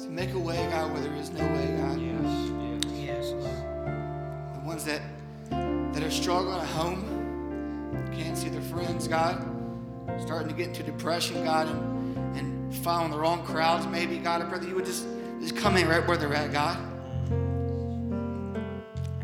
So 0.00 0.08
make 0.08 0.32
a 0.32 0.38
way, 0.38 0.66
God, 0.70 0.92
where 0.92 1.00
there 1.00 1.14
is 1.14 1.30
no 1.30 1.44
way, 1.44 1.76
God. 1.78 2.00
Yes 2.00 2.16
ones 4.66 4.84
that, 4.84 5.00
that 5.94 6.02
are 6.02 6.10
struggling 6.10 6.58
at 6.58 6.66
home, 6.66 7.02
can't 8.12 8.36
see 8.36 8.50
their 8.50 8.60
friends, 8.60 9.08
God, 9.08 9.42
starting 10.20 10.48
to 10.48 10.54
get 10.54 10.68
into 10.68 10.82
depression, 10.82 11.42
God, 11.44 11.68
and, 11.68 12.36
and 12.36 12.74
following 12.74 13.10
the 13.10 13.16
wrong 13.16 13.42
crowds, 13.46 13.86
maybe, 13.86 14.18
God, 14.18 14.42
I 14.42 14.44
pray 14.44 14.58
that 14.58 14.68
you 14.68 14.74
would 14.74 14.84
just, 14.84 15.06
just 15.40 15.56
come 15.56 15.76
in 15.76 15.88
right 15.88 16.06
where 16.06 16.18
they're 16.18 16.34
at, 16.34 16.52
God, 16.52 16.76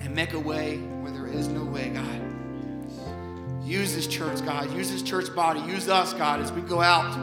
and 0.01 0.15
make 0.15 0.33
a 0.33 0.41
way 0.41 0.79
where 0.79 1.13
there 1.13 1.27
is 1.27 1.49
no 1.49 1.65
way, 1.65 1.91
God. 1.91 2.32
Use 3.73 3.95
this 3.95 4.07
church, 4.07 4.45
God. 4.45 4.71
Use 4.77 4.91
this 4.91 5.01
church 5.01 5.35
body. 5.35 5.61
Use 5.61 5.89
us, 5.89 6.13
God, 6.13 6.41
as 6.41 6.53
we 6.53 6.61
go 6.61 6.83
out 6.83 7.17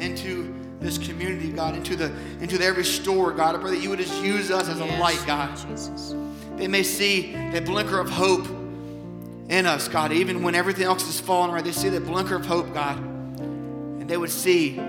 into 0.00 0.54
this 0.80 0.96
community, 0.96 1.52
God, 1.52 1.76
into 1.76 1.94
the 1.96 2.10
into 2.40 2.56
the 2.56 2.64
every 2.64 2.82
store, 2.82 3.30
God. 3.30 3.54
I 3.54 3.58
pray 3.58 3.72
that 3.72 3.82
you 3.82 3.90
would 3.90 3.98
just 3.98 4.24
use 4.24 4.50
us 4.50 4.70
as 4.70 4.80
a 4.80 4.86
light, 4.98 5.22
God. 5.26 5.54
Jesus. 5.54 6.14
They 6.56 6.66
may 6.66 6.82
see 6.82 7.32
that 7.32 7.66
blinker 7.66 7.98
of 7.98 8.08
hope 8.08 8.46
in 9.50 9.66
us, 9.66 9.86
God, 9.86 10.12
even 10.12 10.42
when 10.42 10.54
everything 10.54 10.84
else 10.84 11.06
is 11.06 11.20
falling 11.20 11.50
right. 11.50 11.62
They 11.62 11.72
see 11.72 11.90
that 11.90 12.06
blinker 12.06 12.36
of 12.36 12.46
hope, 12.46 12.72
God, 12.72 12.96
and 12.96 14.08
they 14.08 14.16
would 14.16 14.30
see 14.30 14.80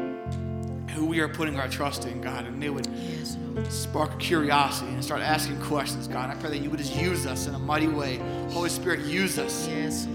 who 0.92 1.06
we 1.06 1.20
are 1.20 1.28
putting 1.28 1.60
our 1.60 1.68
trust 1.68 2.06
in, 2.06 2.22
God, 2.22 2.46
and 2.46 2.64
they 2.64 2.70
would 2.70 2.88
yes, 2.88 3.36
spark 3.68 4.18
curiosity 4.20 4.90
and 4.94 5.04
start 5.04 5.22
asking 5.22 5.62
questions, 5.64 6.08
God. 6.08 6.30
I 6.30 6.36
pray 6.36 6.52
that 6.52 6.60
you 6.60 6.70
would 6.70 6.80
just 6.80 6.96
use 6.96 7.26
us 7.26 7.46
in 7.46 7.56
a 7.56 7.60
mighty 7.60 7.90
way. 7.90 8.22
Holy 8.52 8.70
Spirit, 8.70 9.02
use 9.02 9.38
us 9.38 9.68
yes. 9.68 10.08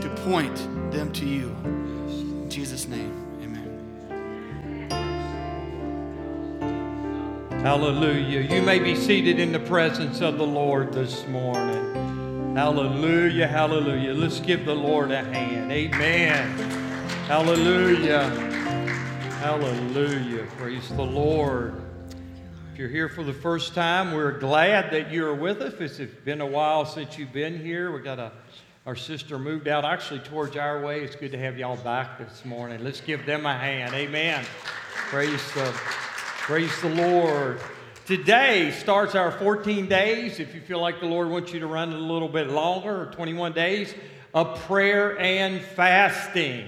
To 0.00 0.08
point 0.24 0.56
them 0.92 1.12
to 1.12 1.26
you. 1.26 1.48
In 1.64 2.48
Jesus' 2.50 2.86
name. 2.86 3.12
Amen. 3.42 4.90
Hallelujah. 7.60 8.40
You 8.40 8.62
may 8.62 8.78
be 8.78 8.94
seated 8.94 9.38
in 9.40 9.52
the 9.52 9.60
presence 9.60 10.20
of 10.20 10.38
the 10.38 10.46
Lord 10.46 10.92
this 10.92 11.26
morning. 11.26 12.54
Hallelujah. 12.54 13.46
Hallelujah. 13.46 14.14
Let's 14.14 14.40
give 14.40 14.64
the 14.64 14.74
Lord 14.74 15.10
a 15.10 15.22
hand. 15.22 15.70
Amen. 15.70 16.58
Hallelujah. 17.26 18.28
Hallelujah. 19.40 20.46
Praise 20.56 20.88
the 20.88 21.02
Lord. 21.02 21.82
If 22.72 22.78
you're 22.78 22.88
here 22.88 23.08
for 23.08 23.22
the 23.22 23.32
first 23.32 23.74
time, 23.74 24.12
we're 24.12 24.38
glad 24.38 24.92
that 24.92 25.12
you're 25.12 25.34
with 25.34 25.60
us. 25.60 25.74
It's 25.80 26.14
been 26.24 26.40
a 26.40 26.46
while 26.46 26.84
since 26.86 27.18
you've 27.18 27.32
been 27.32 27.58
here. 27.58 27.92
We've 27.92 28.04
got 28.04 28.18
a 28.18 28.32
our 28.88 28.96
sister 28.96 29.38
moved 29.38 29.68
out 29.68 29.84
actually 29.84 30.20
towards 30.20 30.56
our 30.56 30.80
way. 30.80 31.02
It's 31.02 31.14
good 31.14 31.32
to 31.32 31.38
have 31.38 31.58
y'all 31.58 31.76
back 31.76 32.18
this 32.18 32.42
morning. 32.46 32.82
Let's 32.82 33.02
give 33.02 33.26
them 33.26 33.44
a 33.44 33.52
hand. 33.52 33.92
Amen. 33.92 34.46
Praise 35.10 35.42
the 35.52 35.70
Praise 35.74 36.80
the 36.80 36.88
Lord. 36.88 37.60
Today 38.06 38.70
starts 38.70 39.14
our 39.14 39.30
14 39.30 39.88
days. 39.88 40.40
If 40.40 40.54
you 40.54 40.62
feel 40.62 40.80
like 40.80 41.00
the 41.00 41.06
Lord 41.06 41.28
wants 41.28 41.52
you 41.52 41.60
to 41.60 41.66
run 41.66 41.92
a 41.92 41.98
little 41.98 42.30
bit 42.30 42.48
longer, 42.48 43.02
or 43.02 43.12
21 43.12 43.52
days 43.52 43.94
of 44.32 44.58
prayer 44.60 45.20
and 45.20 45.60
fasting. 45.60 46.64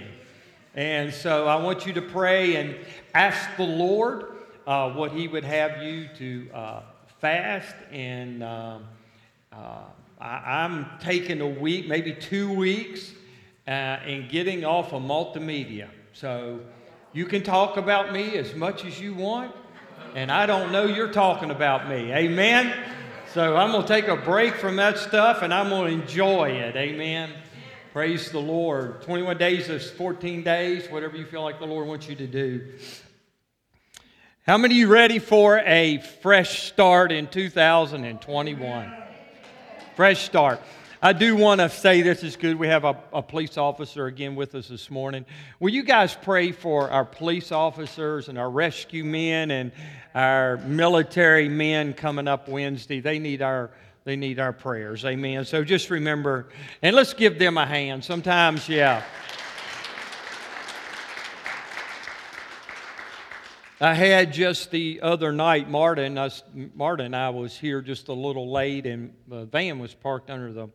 And 0.75 1.15
so 1.15 1.47
I 1.47 1.57
want 1.57 1.87
you 1.87 1.95
to 1.95 2.03
pray 2.03 2.57
and 2.57 2.77
ask 3.15 3.49
the 3.57 3.65
Lord 3.65 4.27
uh, 4.67 4.91
what 4.91 5.13
He 5.13 5.27
would 5.27 5.45
have 5.45 5.83
you 5.83 6.11
to 6.19 6.51
uh, 6.53 6.83
fast 7.19 7.75
and 7.91 8.43
uh, 8.43 8.81
I, 10.21 10.65
am 10.65 10.87
taking 11.01 11.41
a 11.41 11.49
week, 11.49 11.89
maybe 11.89 12.13
two 12.13 12.53
weeks, 12.53 13.13
uh, 13.67 13.71
and 13.71 14.29
getting 14.29 14.65
off 14.65 14.93
of 14.93 15.03
multimedia. 15.03 15.89
So 16.13 16.61
you 17.15 17.25
can 17.25 17.43
talk 17.43 17.79
about 17.79 18.13
me 18.13 18.37
as 18.37 18.55
much 18.55 18.85
as 18.85 19.01
you 19.01 19.15
want, 19.15 19.55
and 20.15 20.31
I 20.31 20.45
don't 20.45 20.73
know 20.73 20.85
you're 20.85 21.13
talking 21.13 21.51
about 21.51 21.89
me. 21.89 22.13
Amen? 22.13 22.75
So 23.33 23.57
I'm 23.57 23.71
going 23.71 23.83
to 23.83 23.89
take 23.89 24.09
a 24.09 24.17
break 24.17 24.57
from 24.57 24.77
that 24.77 24.99
stuff 24.99 25.43
and 25.43 25.55
I'm 25.55 25.69
going 25.69 25.97
to 25.97 26.03
enjoy 26.03 26.51
it. 26.51 26.75
Amen. 26.75 27.31
Praise 27.93 28.31
the 28.31 28.41
Lord. 28.41 29.03
21 29.03 29.39
days 29.39 29.69
is 29.69 29.89
14 29.89 30.43
days, 30.43 30.89
whatever 30.91 31.17
you 31.17 31.25
feel 31.25 31.43
like 31.43 31.61
the 31.61 31.67
Lord 31.67 31.87
wants 31.87 32.09
you 32.09 32.17
to 32.17 32.27
do. 32.27 32.73
How 34.47 34.59
many 34.59 34.75
of 34.75 34.79
you 34.79 34.89
ready 34.89 35.21
for 35.21 35.61
a 35.61 35.99
fresh 36.23 36.65
start 36.65 37.13
in 37.13 37.29
2021? 37.29 39.00
Fresh 40.01 40.25
start. 40.25 40.63
I 41.03 41.13
do 41.13 41.37
want 41.37 41.61
to 41.61 41.69
say 41.69 42.01
this 42.01 42.25
is 42.25 42.35
good. 42.37 42.59
We 42.59 42.69
have 42.69 42.85
a, 42.85 42.97
a, 43.13 43.21
police 43.21 43.59
officer 43.59 44.07
again 44.07 44.35
with 44.35 44.55
us 44.55 44.69
this 44.69 44.91
morning. 44.91 45.27
Will 45.59 45.75
you 45.75 45.83
guys 45.83 46.17
pray 46.23 46.53
for 46.53 46.91
our 46.91 47.05
police 47.05 47.53
officers 47.53 48.31
and 48.31 48.39
our 48.39 48.49
rescue 48.49 49.05
men 49.05 49.51
and 49.51 49.73
our 50.15 50.57
military 50.57 51.51
men 51.51 51.93
coming 51.93 52.29
up 52.29 52.49
Wednesday? 52.49 53.01
They 53.01 53.19
need 53.19 53.43
our 53.43 53.73
they 54.05 54.17
need 54.17 54.39
our 54.39 54.55
prayers. 54.55 55.05
Amen. 55.05 55.45
So 55.45 55.65
just 55.65 55.91
remember, 55.91 56.49
and 56.81 56.97
let's 56.97 57.13
give 57.13 57.39
them 57.39 57.59
a 57.59 57.67
hand. 57.67 58.03
Sometimes, 58.03 58.71
yeah. 58.71 59.03
I 63.83 63.95
had 63.95 64.35
just 64.35 64.71
the 64.71 65.01
other 65.01 65.33
night, 65.33 65.71
Martin, 65.71 66.19
us, 66.19 66.43
I 66.79 67.31
was 67.31 67.57
here 67.57 67.81
just 67.81 68.09
a 68.09 68.13
little 68.13 68.53
late, 68.53 68.85
and 68.85 69.15
the 69.27 69.47
van 69.47 69.79
was 69.79 69.95
parked 69.95 70.29
under 70.29 70.53
the 70.53 70.69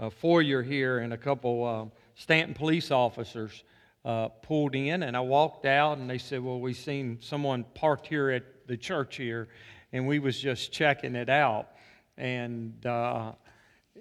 uh, 0.00 0.08
foyer 0.08 0.62
here, 0.62 1.00
and 1.00 1.12
a 1.12 1.18
couple 1.18 1.66
uh, 1.66 1.94
Stanton 2.14 2.54
police 2.54 2.90
officers 2.90 3.64
uh, 4.02 4.28
pulled 4.28 4.74
in, 4.74 5.02
and 5.02 5.14
I 5.14 5.20
walked 5.20 5.66
out, 5.66 5.98
and 5.98 6.08
they 6.08 6.16
said, 6.16 6.42
"Well, 6.42 6.58
we've 6.58 6.74
seen 6.74 7.18
someone 7.20 7.66
parked 7.74 8.06
here 8.06 8.30
at 8.30 8.44
the 8.66 8.78
church 8.78 9.16
here, 9.16 9.48
and 9.92 10.06
we 10.06 10.18
was 10.18 10.40
just 10.40 10.72
checking 10.72 11.16
it 11.16 11.28
out." 11.28 11.68
And 12.16 12.86
uh, 12.86 13.32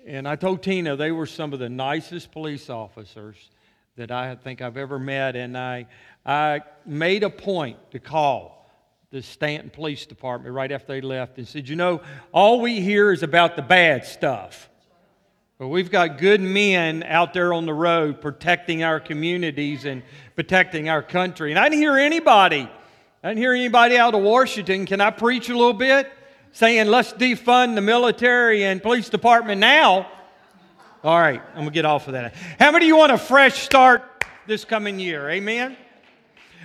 and 0.06 0.26
I 0.26 0.38
told 0.38 0.64
Tina 0.64 0.96
they 0.96 1.12
were 1.12 1.26
some 1.26 1.52
of 1.52 1.60
the 1.60 1.68
nicest 1.68 2.32
police 2.32 2.70
officers 2.70 3.50
that 3.98 4.12
I 4.12 4.36
think 4.36 4.62
I've 4.62 4.78
ever 4.78 5.00
met, 5.00 5.36
and 5.36 5.58
I 5.58 5.88
I 6.26 6.62
made 6.86 7.24
a 7.24 7.30
point 7.30 7.78
to 7.92 8.00
call 8.00 8.70
the 9.10 9.22
Stanton 9.22 9.70
Police 9.70 10.06
Department 10.06 10.54
right 10.54 10.72
after 10.72 10.94
they 10.94 11.02
left 11.02 11.38
and 11.38 11.48
said, 11.48 11.68
"You 11.68 11.76
know, 11.76 12.02
all 12.32 12.62
we 12.62 12.80
hear 12.80 13.12
is 13.12 13.24
about 13.24 13.56
the 13.56 13.62
bad 13.62 14.06
stuff." 14.06 14.70
But 15.58 15.70
we've 15.70 15.90
got 15.90 16.20
good 16.20 16.40
men 16.40 17.02
out 17.02 17.34
there 17.34 17.52
on 17.52 17.66
the 17.66 17.74
road 17.74 18.22
protecting 18.22 18.84
our 18.84 19.00
communities 19.00 19.86
and 19.86 20.04
protecting 20.36 20.88
our 20.88 21.02
country. 21.02 21.52
And 21.52 21.58
I 21.58 21.68
didn't 21.68 21.82
hear 21.82 21.98
anybody, 21.98 22.70
I 23.24 23.30
didn't 23.30 23.40
hear 23.40 23.54
anybody 23.54 23.98
out 23.98 24.14
of 24.14 24.22
Washington. 24.22 24.86
Can 24.86 25.02
I 25.02 25.10
preach 25.10 25.50
a 25.50 25.58
little 25.58 25.74
bit? 25.74 26.12
Saying, 26.52 26.88
let's 26.88 27.12
defund 27.14 27.74
the 27.74 27.82
military 27.82 28.64
and 28.64 28.82
police 28.82 29.10
department 29.10 29.60
now. 29.60 30.08
All 31.04 31.20
right, 31.20 31.44
I'm 31.54 31.66
to 31.66 31.72
get 31.72 31.86
off 31.86 32.08
of 32.08 32.14
that. 32.14 32.34
How 32.60 32.72
many 32.72 32.86
of 32.86 32.88
you 32.88 32.98
want 32.98 33.12
a 33.12 33.20
fresh 33.20 33.62
start 33.62 34.26
this 34.48 34.66
coming 34.66 35.00
year? 35.00 35.30
Amen? 35.30 35.78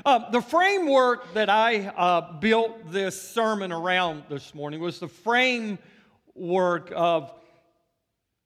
Uh, 0.07 0.31
the 0.31 0.41
framework 0.41 1.35
that 1.35 1.51
I 1.51 1.89
uh, 1.89 2.39
built 2.39 2.91
this 2.91 3.21
sermon 3.21 3.73
around 3.73 4.23
this 4.31 4.55
morning 4.55 4.81
was 4.81 4.99
the 4.99 5.09
framework 5.09 6.91
of 6.97 7.31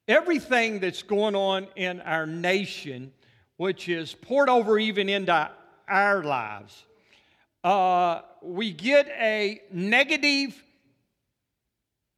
everything 0.09 0.81
that's 0.81 1.05
going 1.05 1.37
on 1.37 1.69
in 1.77 2.01
our 2.01 2.27
nation, 2.27 3.13
which 3.57 3.89
is 3.89 4.13
poured 4.13 4.49
over 4.49 4.81
even 4.81 5.09
into 5.09 5.51
our 5.87 6.25
lives, 6.25 6.85
uh, 7.63 8.23
we 8.43 8.73
get 8.73 9.07
a 9.21 9.63
negative 9.71 10.61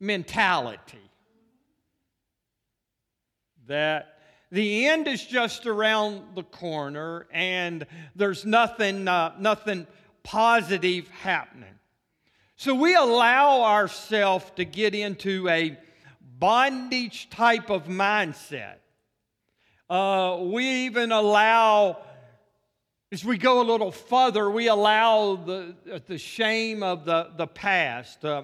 mentality 0.00 1.08
that 3.68 4.18
the 4.50 4.87
end 4.87 5.07
is 5.07 5.24
just 5.24 5.66
around 5.66 6.22
the 6.35 6.42
corner 6.42 7.26
and 7.33 7.87
there's 8.16 8.44
nothing, 8.44 9.07
uh, 9.07 9.35
nothing 9.38 9.87
positive 10.22 11.09
happening. 11.09 11.74
So 12.57 12.74
we 12.74 12.94
allow 12.94 13.62
ourselves 13.62 14.50
to 14.57 14.64
get 14.64 14.94
into 14.94 15.48
a 15.48 15.78
bondage 16.38 17.31
type 17.31 17.70
of 17.70 17.85
mindset. 17.85 18.76
Uh, 19.88 20.38
we 20.40 20.64
even 20.87 21.12
allow, 21.12 21.98
as 23.12 23.24
we 23.24 23.38
go 23.38 23.61
a 23.61 23.66
little 23.70 23.92
further, 23.92 24.50
we 24.50 24.68
allow 24.68 25.37
the, 25.37 25.74
the 26.07 26.18
shame 26.18 26.83
of 26.83 27.04
the, 27.04 27.31
the 27.37 27.46
past, 27.46 28.24
uh, 28.24 28.42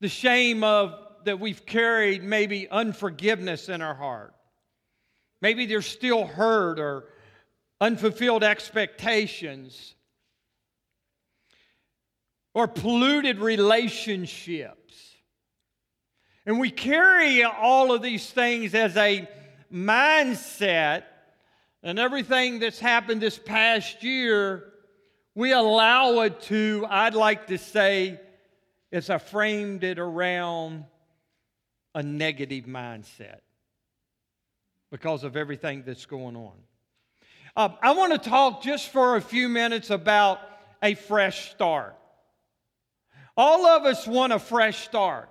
the 0.00 0.08
shame 0.08 0.62
of 0.62 1.05
that 1.26 1.38
we've 1.38 1.64
carried 1.66 2.24
maybe 2.24 2.68
unforgiveness 2.68 3.68
in 3.68 3.82
our 3.82 3.94
heart. 3.94 4.34
Maybe 5.42 5.66
there's 5.66 5.86
still 5.86 6.26
hurt 6.26 6.80
or 6.80 7.04
unfulfilled 7.80 8.42
expectations 8.42 9.94
or 12.54 12.66
polluted 12.66 13.38
relationships. 13.38 15.14
And 16.46 16.58
we 16.58 16.70
carry 16.70 17.44
all 17.44 17.92
of 17.92 18.02
these 18.02 18.30
things 18.30 18.74
as 18.74 18.96
a 18.96 19.28
mindset, 19.70 21.02
and 21.82 21.98
everything 21.98 22.60
that's 22.60 22.78
happened 22.78 23.20
this 23.20 23.38
past 23.38 24.02
year, 24.02 24.64
we 25.34 25.52
allow 25.52 26.20
it 26.20 26.40
to, 26.42 26.86
I'd 26.88 27.14
like 27.14 27.48
to 27.48 27.58
say, 27.58 28.20
as 28.90 29.10
I 29.10 29.18
framed 29.18 29.84
it 29.84 29.98
around 29.98 30.84
a 31.96 32.02
negative 32.02 32.66
mindset 32.66 33.40
because 34.90 35.24
of 35.24 35.34
everything 35.34 35.82
that's 35.86 36.04
going 36.04 36.36
on. 36.36 36.52
Uh, 37.56 37.70
I 37.80 37.92
want 37.92 38.12
to 38.12 38.18
talk 38.18 38.62
just 38.62 38.90
for 38.90 39.16
a 39.16 39.20
few 39.22 39.48
minutes 39.48 39.88
about 39.88 40.38
a 40.82 40.94
fresh 40.94 41.50
start. 41.50 41.96
All 43.34 43.64
of 43.64 43.86
us 43.86 44.06
want 44.06 44.34
a 44.34 44.38
fresh 44.38 44.84
start. 44.84 45.30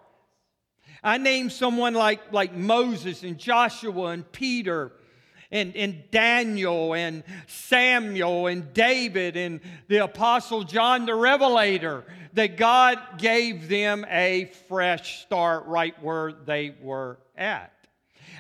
I 1.04 1.20
name 1.20 1.52
someone 1.52 1.94
like, 1.94 2.34
like 2.34 2.56
Moses 2.56 3.22
and 3.22 3.38
Joshua 3.38 4.08
and 4.08 4.30
Peter 4.32 4.92
and, 5.56 5.74
and 5.78 6.04
Daniel 6.12 6.94
and 6.94 7.24
Samuel 7.48 8.48
and 8.48 8.74
David 8.74 9.38
and 9.38 9.62
the 9.88 10.04
Apostle 10.04 10.64
John 10.64 11.06
the 11.06 11.16
Revelator 11.16 12.04
that 12.34 12.58
God 12.58 13.00
gave 13.18 13.70
them 13.70 14.06
a 14.10 14.52
fresh 14.68 15.22
start 15.22 15.66
right 15.68 15.96
where 16.04 16.34
they 16.34 16.76
were 16.82 17.20
at. 17.38 17.72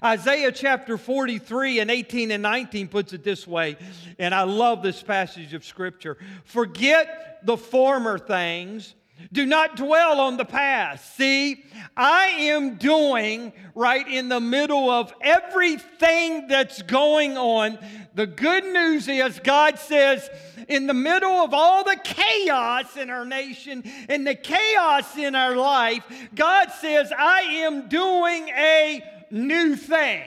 Isaiah 0.03 0.51
chapter 0.51 0.97
43 0.97 1.79
and 1.79 1.89
18 1.89 2.31
and 2.31 2.43
19 2.43 2.89
puts 2.89 3.13
it 3.13 3.23
this 3.23 3.47
way, 3.47 3.77
and 4.19 4.35
I 4.35 4.43
love 4.43 4.83
this 4.83 5.01
passage 5.01 5.53
of 5.53 5.63
Scripture. 5.63 6.17
Forget 6.43 7.39
the 7.43 7.55
former 7.55 8.19
things 8.19 8.93
do 9.31 9.45
not 9.45 9.75
dwell 9.75 10.19
on 10.19 10.37
the 10.37 10.45
past. 10.45 11.15
See, 11.15 11.63
I 11.95 12.27
am 12.27 12.75
doing 12.75 13.53
right 13.73 14.07
in 14.07 14.29
the 14.29 14.39
middle 14.39 14.89
of 14.89 15.13
everything 15.21 16.47
that's 16.47 16.81
going 16.81 17.37
on. 17.37 17.77
The 18.13 18.27
good 18.27 18.65
news 18.65 19.07
is 19.07 19.39
God 19.43 19.79
says, 19.79 20.29
in 20.67 20.87
the 20.87 20.93
middle 20.93 21.31
of 21.31 21.53
all 21.53 21.83
the 21.83 21.97
chaos 22.03 22.97
in 22.97 23.09
our 23.09 23.25
nation 23.25 23.83
and 24.09 24.25
the 24.25 24.35
chaos 24.35 25.17
in 25.17 25.35
our 25.35 25.55
life, 25.55 26.03
God 26.33 26.71
says, 26.71 27.11
I 27.17 27.41
am 27.41 27.87
doing 27.87 28.49
a 28.49 29.03
new 29.31 29.75
thing. 29.75 30.23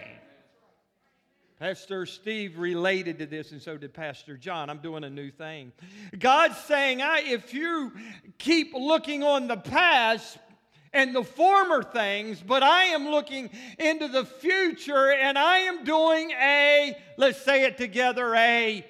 Pastor 1.59 2.07
Steve 2.07 2.57
related 2.57 3.19
to 3.19 3.27
this, 3.27 3.51
and 3.51 3.61
so 3.61 3.77
did 3.77 3.93
Pastor 3.93 4.37
John. 4.37 4.71
I'm 4.71 4.79
doing 4.79 5.03
a 5.03 5.11
new 5.11 5.33
thing. 5.33 5.73
God's 6.17 6.57
saying, 6.57 7.03
I, 7.03 7.23
if 7.27 7.53
you 7.53 7.93
keep 8.39 8.75
looking 8.75 9.25
on 9.25 9.49
the 9.49 9.57
past, 9.57 10.39
and 10.93 11.15
the 11.15 11.25
former 11.25 11.83
things, 11.83 12.41
but 12.41 12.63
I 12.63 12.85
am 12.85 13.09
looking 13.09 13.51
into 13.79 14.09
the 14.09 14.25
future 14.25 15.13
and 15.13 15.39
I 15.39 15.59
am 15.59 15.85
doing 15.85 16.31
a, 16.31 16.97
let's 17.19 17.43
say 17.43 17.65
it 17.65 17.77
together, 17.77 18.35
a 18.35 18.87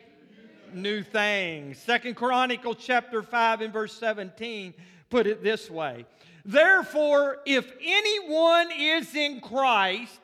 new 0.73 1.03
thing. 1.03 1.75
Second 1.75 2.15
Chronicles 2.15 2.77
chapter 2.79 3.23
5 3.23 3.63
and 3.63 3.73
verse 3.73 3.93
17 3.95 4.75
put 5.11 5.27
it 5.27 5.43
this 5.43 5.69
way. 5.69 6.07
Therefore, 6.45 7.39
if 7.45 7.71
anyone 7.83 8.69
is 8.77 9.15
in 9.17 9.41
Christ, 9.41 10.21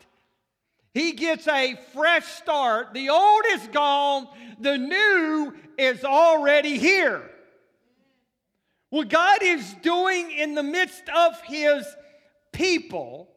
he 0.95 1.13
gets 1.13 1.47
a 1.49 1.77
fresh 1.93 2.25
start. 2.25 2.95
The 2.95 3.11
old 3.11 3.43
is 3.51 3.69
gone, 3.69 4.29
the 4.59 4.79
new 4.79 5.53
is 5.77 6.05
already 6.05 6.79
here. 6.79 7.31
What 8.91 9.09
God 9.09 9.43
is 9.43 9.75
doing 9.83 10.31
in 10.31 10.55
the 10.55 10.63
midst 10.63 11.03
of 11.09 11.41
His 11.43 11.85
people 12.53 13.29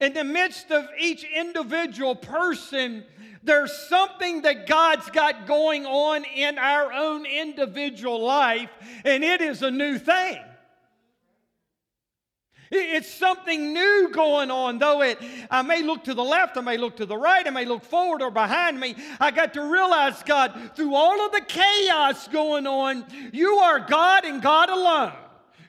In 0.00 0.14
the 0.14 0.24
midst 0.24 0.70
of 0.70 0.88
each 0.98 1.24
individual 1.24 2.14
person, 2.14 3.04
there's 3.42 3.72
something 3.88 4.42
that 4.42 4.68
God's 4.68 5.10
got 5.10 5.46
going 5.46 5.86
on 5.86 6.24
in 6.24 6.56
our 6.56 6.92
own 6.92 7.26
individual 7.26 8.24
life, 8.24 8.70
and 9.04 9.24
it 9.24 9.40
is 9.40 9.62
a 9.62 9.70
new 9.70 9.98
thing. 9.98 10.38
It's 12.70 13.12
something 13.12 13.72
new 13.72 14.10
going 14.12 14.50
on, 14.50 14.78
though 14.78 15.02
it 15.02 15.18
I 15.50 15.62
may 15.62 15.82
look 15.82 16.04
to 16.04 16.14
the 16.14 16.24
left, 16.24 16.56
I 16.56 16.60
may 16.60 16.76
look 16.76 16.96
to 16.96 17.06
the 17.06 17.16
right, 17.16 17.46
I 17.46 17.50
may 17.50 17.64
look 17.64 17.84
forward 17.84 18.22
or 18.22 18.30
behind 18.30 18.78
me. 18.78 18.94
I 19.18 19.30
got 19.30 19.54
to 19.54 19.62
realize, 19.62 20.22
God, 20.22 20.72
through 20.74 20.94
all 20.94 21.24
of 21.24 21.32
the 21.32 21.40
chaos 21.40 22.28
going 22.28 22.66
on, 22.66 23.06
you 23.32 23.54
are 23.54 23.80
God 23.80 24.24
and 24.24 24.42
God 24.42 24.68
alone. 24.68 25.12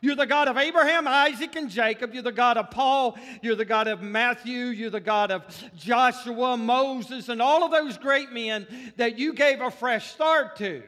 You're 0.01 0.15
the 0.15 0.25
God 0.25 0.47
of 0.47 0.57
Abraham, 0.57 1.07
Isaac, 1.07 1.55
and 1.55 1.69
Jacob. 1.69 2.13
You're 2.13 2.23
the 2.23 2.31
God 2.31 2.57
of 2.57 2.71
Paul. 2.71 3.17
You're 3.41 3.55
the 3.55 3.65
God 3.65 3.87
of 3.87 4.01
Matthew. 4.01 4.67
You're 4.67 4.89
the 4.89 5.01
God 5.01 5.29
of 5.29 5.43
Joshua, 5.75 6.55
Moses, 6.55 7.27
and 7.27 7.41
all 7.41 7.65
of 7.65 7.71
those 7.71 7.97
great 7.97 8.31
men 8.31 8.65
that 8.95 9.19
you 9.19 9.33
gave 9.33 9.59
a 9.59 9.69
fresh 9.69 10.11
start 10.11 10.55
to. 10.57 10.83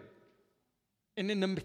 And 1.17 1.29
in 1.29 1.41
the 1.41 1.61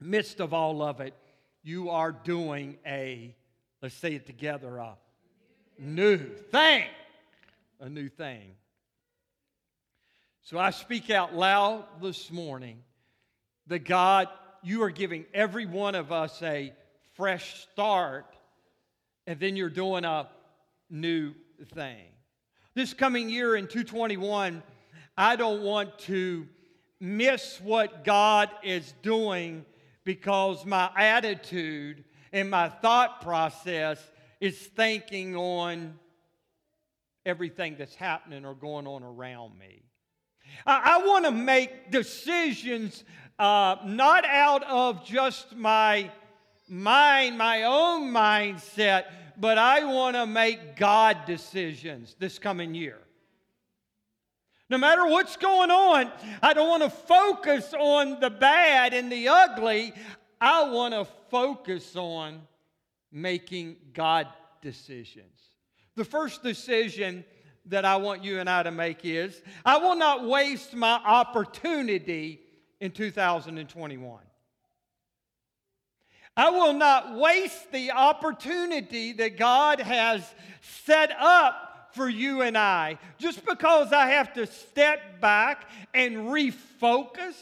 midst 0.00 0.40
of 0.40 0.54
all 0.54 0.82
of 0.82 1.00
it, 1.00 1.14
you 1.62 1.90
are 1.90 2.12
doing 2.12 2.78
a, 2.86 3.36
let's 3.82 3.94
say 3.94 4.14
it 4.14 4.26
together, 4.26 4.78
a 4.78 4.96
new 5.78 6.18
thing. 6.18 6.84
A 7.80 7.88
new 7.88 8.08
thing. 8.08 8.54
So 10.42 10.58
I 10.58 10.70
speak 10.70 11.10
out 11.10 11.34
loud 11.34 11.84
this 12.00 12.30
morning 12.32 12.78
that 13.66 13.80
God 13.80 14.28
you 14.62 14.82
are 14.82 14.90
giving 14.90 15.24
every 15.32 15.66
one 15.66 15.94
of 15.94 16.12
us 16.12 16.42
a 16.42 16.72
fresh 17.14 17.66
start, 17.72 18.26
and 19.26 19.38
then 19.38 19.56
you're 19.56 19.68
doing 19.70 20.04
a 20.04 20.28
new 20.90 21.34
thing. 21.74 22.04
This 22.74 22.94
coming 22.94 23.28
year 23.28 23.56
in 23.56 23.66
221, 23.66 24.62
I 25.16 25.36
don't 25.36 25.62
want 25.62 25.98
to 26.00 26.46
miss 27.00 27.60
what 27.60 28.04
God 28.04 28.50
is 28.62 28.94
doing 29.02 29.64
because 30.04 30.64
my 30.64 30.90
attitude 30.96 32.04
and 32.32 32.50
my 32.50 32.68
thought 32.68 33.20
process 33.22 34.02
is 34.40 34.56
thinking 34.58 35.36
on 35.36 35.98
everything 37.26 37.76
that's 37.78 37.94
happening 37.94 38.44
or 38.44 38.54
going 38.54 38.86
on 38.86 39.02
around 39.02 39.58
me. 39.58 39.82
I, 40.66 40.96
I 40.96 41.06
want 41.06 41.24
to 41.24 41.30
make 41.30 41.90
decisions 41.90 43.04
uh, 43.38 43.76
not 43.84 44.24
out 44.24 44.64
of 44.64 45.04
just 45.04 45.54
my 45.54 46.10
mind, 46.68 47.38
my 47.38 47.64
own 47.64 48.12
mindset, 48.12 49.04
but 49.38 49.58
I 49.58 49.84
want 49.84 50.16
to 50.16 50.26
make 50.26 50.76
God 50.76 51.18
decisions 51.26 52.16
this 52.18 52.38
coming 52.38 52.74
year. 52.74 52.98
No 54.70 54.76
matter 54.76 55.06
what's 55.06 55.36
going 55.36 55.70
on, 55.70 56.12
I 56.42 56.52
don't 56.52 56.68
want 56.68 56.82
to 56.82 56.90
focus 56.90 57.72
on 57.72 58.20
the 58.20 58.28
bad 58.28 58.92
and 58.92 59.10
the 59.10 59.28
ugly. 59.28 59.94
I 60.40 60.70
want 60.70 60.94
to 60.94 61.04
focus 61.30 61.96
on 61.96 62.42
making 63.10 63.76
God 63.92 64.28
decisions. 64.62 65.34
The 65.96 66.04
first 66.04 66.42
decision 66.42 67.24
that 67.66 67.84
I 67.84 67.96
want 67.96 68.24
you 68.24 68.40
and 68.40 68.48
I 68.48 68.62
to 68.62 68.70
make 68.70 69.04
is 69.04 69.40
I 69.64 69.78
will 69.78 69.96
not 69.96 70.26
waste 70.26 70.74
my 70.74 71.00
opportunity 71.04 72.40
in 72.80 72.92
2021. 72.92 74.20
I 76.36 76.50
will 76.50 76.72
not 76.72 77.16
waste 77.16 77.72
the 77.72 77.90
opportunity 77.90 79.12
that 79.14 79.36
God 79.36 79.80
has 79.80 80.22
set 80.60 81.10
up 81.18 81.90
for 81.92 82.08
you 82.08 82.42
and 82.42 82.56
I 82.56 82.98
just 83.18 83.44
because 83.44 83.92
I 83.92 84.10
have 84.10 84.32
to 84.34 84.46
step 84.46 85.20
back 85.20 85.68
and 85.92 86.28
refocus. 86.28 87.34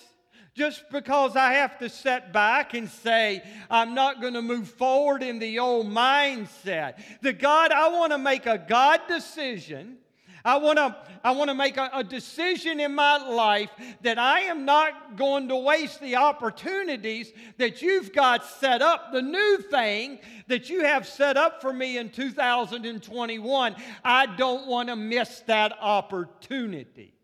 Just 0.57 0.89
because 0.91 1.37
I 1.37 1.53
have 1.53 1.79
to 1.79 1.89
set 1.89 2.33
back 2.33 2.73
and 2.73 2.89
say, 2.89 3.43
I'm 3.71 3.95
not 3.95 4.23
going 4.23 4.35
to 4.35 4.43
move 4.43 4.69
forward 4.69 5.23
in 5.23 5.39
the 5.39 5.59
old 5.59 5.87
mindset. 5.87 6.99
The 7.21 7.35
God, 7.35 7.73
I 7.73 7.89
want 7.89 8.13
to 8.13 8.19
make 8.19 8.47
a 8.47 8.59
God 8.59 9.01
decision 9.07 9.99
I 10.47 10.59
want 10.59 10.79
to 10.79 10.97
I 11.25 11.33
want 11.33 11.49
to 11.51 11.55
make 11.55 11.77
a, 11.77 11.91
a 11.93 12.05
decision 12.05 12.79
in 12.79 12.95
my 12.95 13.17
life 13.17 13.71
that 14.03 14.17
I 14.17 14.43
am 14.43 14.65
not 14.65 15.17
going 15.17 15.49
to 15.49 15.57
waste 15.57 16.01
the 16.01 16.15
opportunities 16.15 17.33
that 17.59 17.83
you've 17.83 18.13
got 18.13 18.45
set 18.45 18.81
up, 18.81 19.11
the 19.11 19.23
new 19.23 19.59
thing 19.59 20.21
that 20.47 20.71
you 20.71 20.85
have 20.85 21.05
set 21.05 21.37
up 21.37 21.61
for 21.61 21.73
me 21.73 21.99
in 21.99 22.11
2021. 22.11 23.75
I 24.05 24.27
don't 24.37 24.69
want 24.69 24.89
to 24.89 24.95
miss 24.95 25.41
that 25.47 25.77
opportunity. 25.81 27.16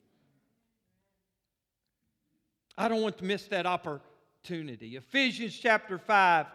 I 2.77 2.89
don't 2.89 3.03
want 3.03 3.19
to 3.19 3.25
miss 3.25 3.47
that 3.49 3.67
opportunity. 3.67 4.97
Ephesians 4.97 5.57
chapter 5.57 5.99
5 5.99 6.47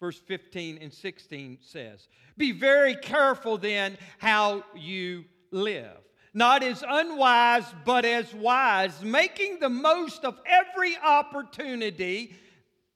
verse 0.00 0.18
15 0.18 0.78
and 0.78 0.92
16 0.92 1.58
says, 1.60 2.08
Be 2.36 2.52
very 2.52 2.96
careful 2.96 3.58
then 3.58 3.98
how 4.18 4.64
you 4.74 5.26
live. 5.50 5.98
Not 6.32 6.62
as 6.62 6.82
unwise, 6.86 7.64
but 7.84 8.04
as 8.04 8.32
wise, 8.32 9.02
making 9.02 9.58
the 9.58 9.68
most 9.68 10.24
of 10.24 10.38
every 10.46 10.96
opportunity 10.96 12.34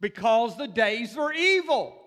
because 0.00 0.56
the 0.56 0.68
days 0.68 1.16
are 1.16 1.32
evil. 1.32 2.00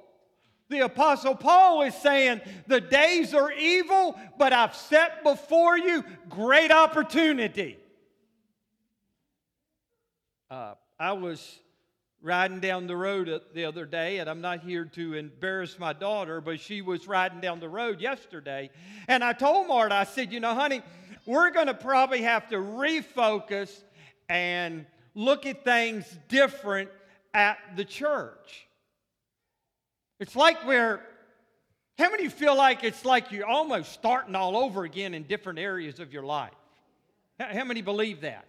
The 0.69 0.79
Apostle 0.79 1.35
Paul 1.35 1.83
is 1.83 1.95
saying, 1.95 2.41
The 2.67 2.81
days 2.81 3.33
are 3.33 3.51
evil, 3.51 4.17
but 4.37 4.51
I've 4.51 4.75
set 4.75 5.23
before 5.23 5.77
you 5.77 6.03
great 6.29 6.71
opportunity. 6.71 7.77
Uh, 10.49 10.75
I 10.97 11.11
was 11.11 11.59
riding 12.21 12.59
down 12.59 12.87
the 12.87 12.95
road 12.95 13.41
the 13.53 13.65
other 13.65 13.85
day, 13.85 14.19
and 14.19 14.29
I'm 14.29 14.39
not 14.39 14.61
here 14.61 14.85
to 14.85 15.13
embarrass 15.13 15.77
my 15.77 15.91
daughter, 15.91 16.39
but 16.39 16.59
she 16.59 16.81
was 16.81 17.07
riding 17.07 17.41
down 17.41 17.59
the 17.59 17.67
road 17.69 17.99
yesterday. 17.99 18.69
And 19.07 19.23
I 19.23 19.33
told 19.33 19.67
Marta, 19.67 19.95
I 19.95 20.03
said, 20.05 20.31
You 20.31 20.39
know, 20.39 20.53
honey, 20.53 20.81
we're 21.25 21.51
going 21.51 21.67
to 21.67 21.73
probably 21.73 22.21
have 22.21 22.47
to 22.49 22.55
refocus 22.55 23.83
and 24.29 24.85
look 25.15 25.45
at 25.45 25.65
things 25.65 26.05
different 26.29 26.89
at 27.33 27.57
the 27.75 27.83
church. 27.83 28.67
It's 30.19 30.35
like 30.35 30.65
we're, 30.65 31.01
how 31.97 32.09
many 32.09 32.29
feel 32.29 32.55
like 32.55 32.83
it's 32.83 33.03
like 33.03 33.31
you're 33.31 33.45
almost 33.45 33.91
starting 33.91 34.33
all 34.33 34.55
over 34.55 34.85
again 34.85 35.13
in 35.13 35.23
different 35.23 35.59
areas 35.59 35.99
of 35.99 36.13
your 36.13 36.23
life? 36.23 36.53
How 37.37 37.65
many 37.65 37.81
believe 37.81 38.21
that? 38.21 38.45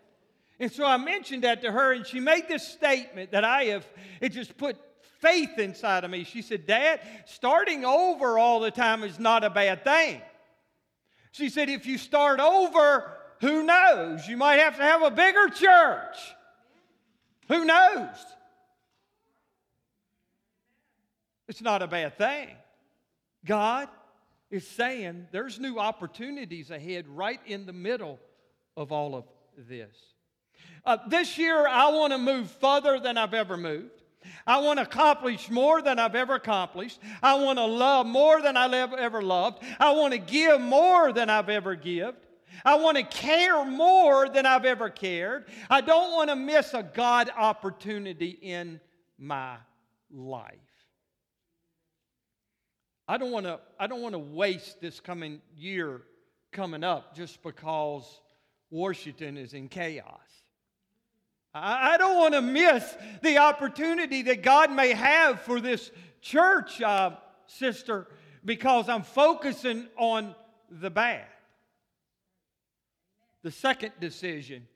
And 0.61 0.73
so 0.73 0.85
I 0.85 0.97
mentioned 0.97 1.44
that 1.44 1.62
to 1.62 1.71
her, 1.71 1.92
and 1.92 2.07
she 2.07 2.21
made 2.21 2.49
this 2.49 2.66
statement 2.66 3.31
that 3.31 3.44
I 3.44 3.64
have, 3.64 3.87
it 4.21 4.31
just 4.31 4.57
put 4.57 4.77
faith 5.20 5.59
inside 5.59 6.05
of 6.05 6.11
me. 6.11 6.24
She 6.24 6.43
said, 6.43 6.66
Dad, 6.66 7.01
starting 7.26 7.85
over 7.85 8.39
all 8.39 8.61
the 8.61 8.70
time 8.70 9.05
is 9.05 9.18
not 9.18 9.45
a 9.45 9.51
bad 9.51 9.85
thing. 9.85 10.20
She 11.32 11.49
said, 11.49 11.68
if 11.68 11.87
you 11.87 11.99
start 11.99 12.41
over, 12.41 13.12
who 13.41 13.62
knows? 13.62 14.26
You 14.26 14.37
might 14.37 14.57
have 14.57 14.76
to 14.76 14.82
have 14.82 15.03
a 15.03 15.11
bigger 15.11 15.49
church. 15.49 16.16
Who 17.49 17.64
knows? 17.64 18.16
It's 21.47 21.62
not 21.62 21.82
a 21.82 21.87
bad 21.87 22.18
thing. 22.18 22.49
God 23.45 23.89
is 24.51 24.66
saying 24.66 25.28
there's 25.30 25.61
new 25.61 25.78
opportunities 25.78 26.70
ahead 26.70 27.07
right 27.09 27.41
in 27.47 27.64
the 27.64 27.72
middle 27.72 28.18
of 28.76 28.93
all 28.93 29.14
of 29.14 29.24
this. 29.57 29.97
Uh, 30.84 30.98
this 31.09 31.38
year, 31.38 31.66
I 31.66 31.90
want 31.90 32.12
to 32.12 32.18
move 32.18 32.50
further 32.50 32.98
than 32.98 33.18
I've 33.18 33.34
ever 33.34 33.56
moved. 33.56 33.90
I 34.46 34.59
want 34.59 34.78
to 34.78 34.82
accomplish 34.82 35.50
more 35.50 35.82
than 35.82 35.98
I've 35.98 36.14
ever 36.14 36.34
accomplished. 36.34 36.98
I 37.22 37.34
want 37.34 37.59
to 37.59 37.64
love 37.64 38.06
more 38.06 38.40
than 38.40 38.56
I've 38.56 38.72
ever 38.72 39.22
loved. 39.22 39.62
I 39.78 39.90
want 39.92 40.12
to 40.12 40.18
give 40.18 40.61
more 40.61 41.12
than 41.12 41.28
I've 41.30 41.48
ever 41.48 41.74
given. 41.74 42.14
I 42.64 42.76
want 42.76 42.96
to 42.96 43.04
care 43.04 43.64
more 43.64 44.28
than 44.28 44.46
I've 44.46 44.64
ever 44.64 44.90
cared. 44.90 45.46
I 45.68 45.80
don't 45.80 46.12
want 46.12 46.30
to 46.30 46.36
miss 46.36 46.74
a 46.74 46.82
God 46.82 47.30
opportunity 47.36 48.30
in 48.30 48.80
my 49.18 49.56
life. 50.11 50.54
I 53.06 53.16
don't 53.16 53.30
want 53.30 53.46
to 53.46 53.61
I 53.78 53.86
don't 53.86 54.02
want 54.02 54.14
to 54.14 54.18
waste 54.18 54.80
this 54.80 55.00
coming 55.00 55.40
year 55.56 56.02
coming 56.52 56.84
up 56.84 57.16
just 57.16 57.42
because 57.42 58.20
Washington 58.70 59.36
is 59.36 59.54
in 59.54 59.68
chaos. 59.68 60.28
I 61.55 61.96
don't 61.96 62.16
want 62.16 62.34
to 62.34 62.42
miss 62.42 62.96
the 63.22 63.38
opportunity 63.38 64.22
that 64.22 64.42
God 64.42 64.70
may 64.70 64.92
have 64.92 65.40
for 65.40 65.61
this 65.61 65.90
church, 66.20 66.80
uh, 66.82 67.12
sister, 67.46 68.07
because 68.44 68.88
I'm 68.88 69.03
focusing 69.03 69.88
on 69.96 70.34
the 70.70 70.90
bad. 70.90 71.24
The 73.42 73.51
second 73.51 73.92
decision 74.01 74.66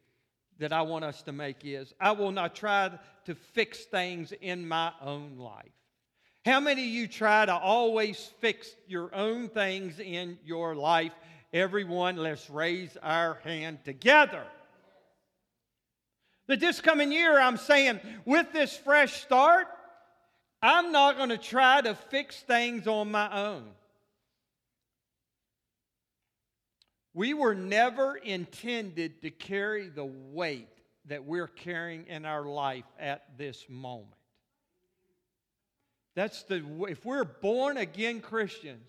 that 0.58 0.72
I 0.72 0.82
want 0.82 1.04
us 1.04 1.22
to 1.22 1.32
make 1.32 1.58
is 1.64 1.92
I 2.00 2.12
will 2.12 2.30
not 2.30 2.54
try 2.54 2.90
to 3.24 3.34
fix 3.34 3.84
things 3.84 4.32
in 4.40 4.66
my 4.66 4.92
own 5.00 5.36
life. 5.36 5.72
How 6.44 6.58
many 6.58 6.82
of 6.82 6.88
you 6.88 7.06
try 7.06 7.46
to 7.46 7.54
always 7.54 8.32
fix 8.40 8.74
your 8.88 9.14
own 9.14 9.48
things 9.48 10.00
in 10.00 10.38
your 10.44 10.74
life? 10.74 11.12
Everyone, 11.52 12.16
let's 12.16 12.48
raise 12.48 12.96
our 13.02 13.34
hand 13.44 13.84
together. 13.84 14.44
That 16.48 16.60
this 16.60 16.80
coming 16.80 17.12
year, 17.12 17.38
I'm 17.38 17.56
saying, 17.56 18.00
with 18.24 18.52
this 18.52 18.76
fresh 18.76 19.22
start, 19.22 19.68
I'm 20.60 20.92
not 20.92 21.16
going 21.16 21.30
to 21.30 21.38
try 21.38 21.80
to 21.80 21.94
fix 21.94 22.40
things 22.40 22.86
on 22.86 23.10
my 23.10 23.30
own. 23.46 23.64
We 27.14 27.34
were 27.34 27.54
never 27.54 28.16
intended 28.16 29.22
to 29.22 29.30
carry 29.30 29.88
the 29.88 30.04
weight 30.04 30.68
that 31.06 31.24
we're 31.24 31.48
carrying 31.48 32.06
in 32.06 32.24
our 32.24 32.44
life 32.44 32.84
at 32.98 33.36
this 33.36 33.66
moment. 33.68 34.14
That's 36.14 36.42
the 36.44 36.62
if 36.88 37.04
we're 37.04 37.24
born 37.24 37.76
again 37.76 38.20
Christians, 38.20 38.88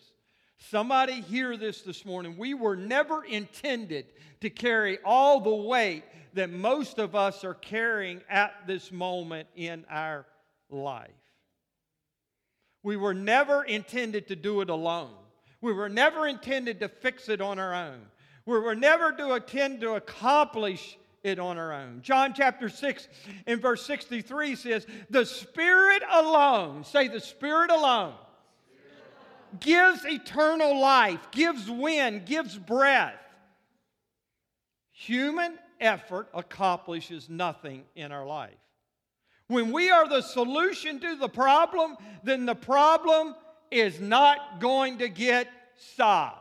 somebody 0.57 1.21
hear 1.21 1.57
this 1.57 1.81
this 1.81 2.05
morning. 2.05 2.37
We 2.37 2.53
were 2.53 2.75
never 2.75 3.23
intended 3.23 4.05
to 4.41 4.49
carry 4.49 4.99
all 5.03 5.39
the 5.39 5.55
weight 5.55 6.03
that 6.33 6.49
most 6.49 6.99
of 6.99 7.15
us 7.15 7.43
are 7.43 7.53
carrying 7.53 8.21
at 8.29 8.53
this 8.67 8.91
moment 8.91 9.47
in 9.55 9.85
our 9.89 10.25
life. 10.69 11.11
We 12.81 12.97
were 12.97 13.13
never 13.13 13.63
intended 13.63 14.27
to 14.27 14.35
do 14.35 14.61
it 14.61 14.69
alone. 14.69 15.13
We 15.61 15.71
were 15.71 15.89
never 15.89 16.27
intended 16.27 16.81
to 16.81 16.89
fix 16.89 17.29
it 17.29 17.39
on 17.39 17.59
our 17.59 17.73
own. 17.73 18.01
We 18.45 18.59
were 18.59 18.75
never 18.75 19.13
to 19.13 19.35
intend 19.35 19.81
to 19.81 19.93
accomplish 19.93 20.97
it 21.23 21.39
on 21.39 21.57
our 21.57 21.71
own. 21.71 22.01
John 22.01 22.33
chapter 22.35 22.67
6 22.67 23.07
in 23.47 23.61
verse 23.61 23.85
63 23.85 24.55
says, 24.55 24.85
The 25.09 25.25
Spirit 25.25 26.03
alone, 26.11 26.83
say 26.83 27.07
the 27.07 27.21
Spirit 27.21 27.71
alone, 27.71 28.15
gives 29.61 30.03
eternal 30.03 30.79
life, 30.79 31.19
gives 31.31 31.69
wind, 31.69 32.25
gives 32.25 32.57
breath. 32.57 33.15
Human 34.91 35.57
effort 35.79 36.27
accomplishes 36.33 37.29
nothing 37.29 37.83
in 37.95 38.11
our 38.11 38.25
life. 38.25 38.53
When 39.47 39.71
we 39.71 39.89
are 39.89 40.07
the 40.07 40.21
solution 40.21 40.99
to 40.99 41.15
the 41.15 41.27
problem, 41.27 41.97
then 42.23 42.45
the 42.45 42.55
problem 42.55 43.35
is 43.71 43.99
not 43.99 44.59
going 44.59 44.99
to 44.99 45.09
get 45.09 45.47
solved. 45.95 46.39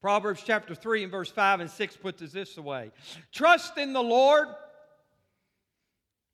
Proverbs 0.00 0.42
chapter 0.44 0.74
3 0.74 1.04
and 1.04 1.12
verse 1.12 1.30
5 1.30 1.60
and 1.60 1.70
6 1.70 1.96
puts 1.96 2.20
it 2.20 2.32
this 2.32 2.58
way 2.58 2.90
Trust 3.32 3.78
in 3.78 3.92
the 3.92 4.02
Lord 4.02 4.48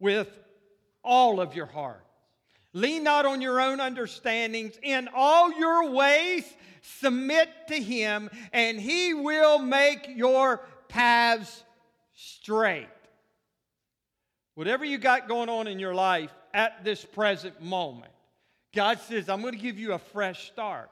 with 0.01 0.29
all 1.05 1.41
of 1.41 1.55
your 1.55 1.67
heart. 1.67 2.05
Lean 2.73 3.03
not 3.03 3.27
on 3.27 3.41
your 3.41 3.61
own 3.61 3.81
understandings. 3.81 4.79
In 4.83 5.09
all 5.15 5.53
your 5.53 5.91
ways, 5.91 6.45
submit 6.83 7.49
to 7.69 7.75
Him, 7.75 8.31
and 8.53 8.81
He 8.81 9.15
will 9.15 9.59
make 9.59 10.09
your 10.15 10.61
paths 10.89 11.65
straight. 12.15 12.87
Whatever 14.55 14.85
you 14.85 14.99
got 14.99 15.29
going 15.29 15.49
on 15.49 15.67
in 15.67 15.79
your 15.79 15.95
life 15.95 16.33
at 16.53 16.85
this 16.85 17.05
present 17.05 17.63
moment, 17.63 18.13
God 18.75 19.01
says, 19.01 19.29
I'm 19.29 19.41
going 19.41 19.55
to 19.55 19.61
give 19.61 19.79
you 19.79 19.95
a 19.95 19.99
fresh 19.99 20.51
start. 20.51 20.91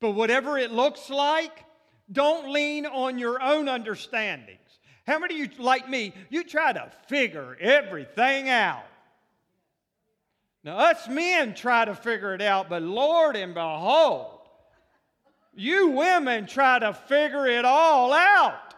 But 0.00 0.10
whatever 0.10 0.58
it 0.58 0.72
looks 0.72 1.08
like, 1.08 1.64
don't 2.10 2.50
lean 2.52 2.86
on 2.86 3.18
your 3.18 3.40
own 3.40 3.68
understandings. 3.68 4.58
How 5.06 5.18
many 5.18 5.40
of 5.42 5.52
you, 5.52 5.62
like 5.62 5.88
me, 5.88 6.12
you 6.28 6.44
try 6.44 6.72
to 6.72 6.90
figure 7.06 7.56
everything 7.60 8.48
out? 8.48 8.84
Now, 10.62 10.76
us 10.76 11.08
men 11.08 11.54
try 11.54 11.86
to 11.86 11.94
figure 11.94 12.34
it 12.34 12.42
out, 12.42 12.68
but 12.68 12.82
Lord 12.82 13.34
and 13.34 13.54
behold, 13.54 14.40
you 15.54 15.88
women 15.88 16.46
try 16.46 16.78
to 16.78 16.92
figure 16.92 17.46
it 17.46 17.64
all 17.64 18.12
out. 18.12 18.74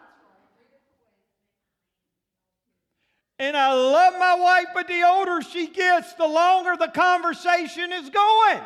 And 3.37 3.57
I 3.57 3.73
love 3.73 4.13
my 4.17 4.35
wife, 4.35 4.67
but 4.73 4.87
the 4.87 5.03
older 5.03 5.41
she 5.41 5.67
gets, 5.67 6.13
the 6.13 6.27
longer 6.27 6.77
the 6.77 6.87
conversation 6.87 7.91
is 7.91 8.09
going. 8.09 8.61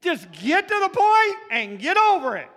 Just 0.00 0.30
get 0.32 0.66
to 0.66 0.80
the 0.80 0.88
point 0.88 1.38
and 1.50 1.78
get 1.78 1.96
over 1.96 2.36
it. 2.36 2.48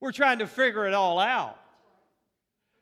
We're 0.00 0.12
trying 0.12 0.40
to 0.40 0.46
figure 0.46 0.86
it 0.86 0.94
all 0.94 1.18
out. 1.18 1.58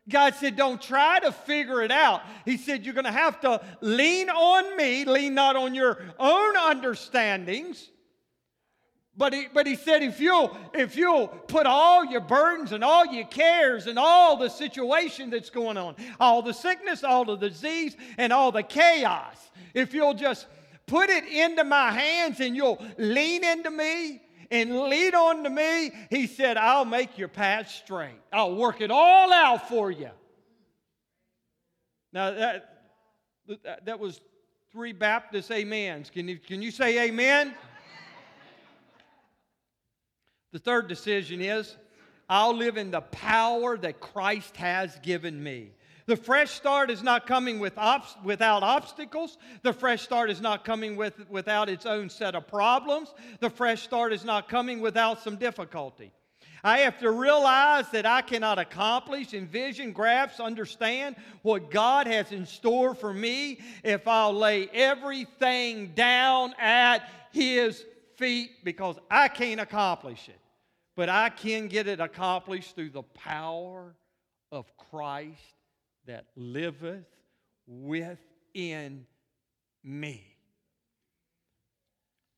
God 0.08 0.34
said, 0.34 0.56
Don't 0.56 0.80
try 0.80 1.20
to 1.20 1.32
figure 1.32 1.82
it 1.82 1.90
out. 1.90 2.22
He 2.44 2.56
said, 2.56 2.84
You're 2.84 2.94
going 2.94 3.04
to 3.04 3.12
have 3.12 3.40
to 3.42 3.60
lean 3.80 4.30
on 4.30 4.76
me, 4.76 5.04
lean 5.04 5.34
not 5.34 5.56
on 5.56 5.74
your 5.74 5.98
own 6.18 6.56
understandings. 6.56 7.88
But 9.14 9.34
he, 9.34 9.46
but 9.52 9.66
he 9.66 9.76
said, 9.76 10.02
if 10.02 10.20
you'll, 10.20 10.56
if 10.72 10.96
you'll 10.96 11.28
put 11.28 11.66
all 11.66 12.02
your 12.02 12.22
burdens 12.22 12.72
and 12.72 12.82
all 12.82 13.04
your 13.04 13.26
cares 13.26 13.86
and 13.86 13.98
all 13.98 14.38
the 14.38 14.48
situation 14.48 15.28
that's 15.28 15.50
going 15.50 15.76
on, 15.76 15.96
all 16.18 16.40
the 16.40 16.54
sickness, 16.54 17.04
all 17.04 17.26
the 17.26 17.36
disease, 17.36 17.94
and 18.16 18.32
all 18.32 18.50
the 18.50 18.62
chaos, 18.62 19.50
if 19.74 19.92
you'll 19.92 20.14
just 20.14 20.46
put 20.86 21.10
it 21.10 21.26
into 21.26 21.62
my 21.62 21.92
hands 21.92 22.40
and 22.40 22.56
you'll 22.56 22.82
lean 22.96 23.44
into 23.44 23.70
me 23.70 24.22
and 24.52 24.82
lead 24.82 25.14
on 25.14 25.44
to 25.44 25.50
me, 25.50 25.90
he 26.10 26.26
said, 26.26 26.58
I'll 26.58 26.84
make 26.84 27.16
your 27.16 27.28
path 27.28 27.70
straight. 27.70 28.20
I'll 28.32 28.54
work 28.54 28.82
it 28.82 28.90
all 28.90 29.32
out 29.32 29.68
for 29.68 29.90
you. 29.90 30.10
Now, 32.12 32.30
that, 32.32 32.84
that 33.84 33.98
was 33.98 34.20
three 34.70 34.92
Baptist 34.92 35.50
amens. 35.50 36.10
Can 36.10 36.28
you, 36.28 36.38
can 36.38 36.60
you 36.60 36.70
say 36.70 37.08
amen? 37.08 37.54
The 40.52 40.58
third 40.58 40.86
decision 40.86 41.40
is 41.40 41.74
I'll 42.28 42.54
live 42.54 42.76
in 42.76 42.90
the 42.90 43.00
power 43.00 43.78
that 43.78 44.00
Christ 44.00 44.56
has 44.58 44.98
given 45.02 45.42
me. 45.42 45.70
The 46.06 46.16
fresh 46.16 46.50
start 46.50 46.90
is 46.90 47.02
not 47.02 47.26
coming 47.26 47.58
with 47.60 47.78
without 48.24 48.62
obstacles. 48.62 49.38
The 49.62 49.72
fresh 49.72 50.02
start 50.02 50.30
is 50.30 50.40
not 50.40 50.64
coming 50.64 50.96
with, 50.96 51.28
without 51.30 51.68
its 51.68 51.86
own 51.86 52.08
set 52.08 52.34
of 52.34 52.48
problems. 52.48 53.14
The 53.40 53.50
fresh 53.50 53.82
start 53.82 54.12
is 54.12 54.24
not 54.24 54.48
coming 54.48 54.80
without 54.80 55.22
some 55.22 55.36
difficulty. 55.36 56.12
I 56.64 56.78
have 56.80 56.98
to 57.00 57.10
realize 57.10 57.88
that 57.90 58.06
I 58.06 58.22
cannot 58.22 58.58
accomplish, 58.58 59.34
envision, 59.34 59.92
grasp, 59.92 60.40
understand 60.40 61.16
what 61.42 61.70
God 61.70 62.06
has 62.06 62.30
in 62.30 62.46
store 62.46 62.94
for 62.94 63.12
me 63.12 63.60
if 63.82 64.06
I'll 64.06 64.32
lay 64.32 64.68
everything 64.68 65.88
down 65.94 66.54
at 66.60 67.08
His 67.32 67.84
feet 68.16 68.50
because 68.62 68.96
I 69.10 69.26
can't 69.26 69.60
accomplish 69.60 70.28
it. 70.28 70.38
But 70.94 71.08
I 71.08 71.30
can 71.30 71.66
get 71.66 71.88
it 71.88 71.98
accomplished 71.98 72.76
through 72.76 72.90
the 72.90 73.02
power 73.02 73.96
of 74.52 74.66
Christ 74.76 75.40
that 76.06 76.26
liveth 76.36 77.06
within 77.66 79.06
me. 79.84 80.26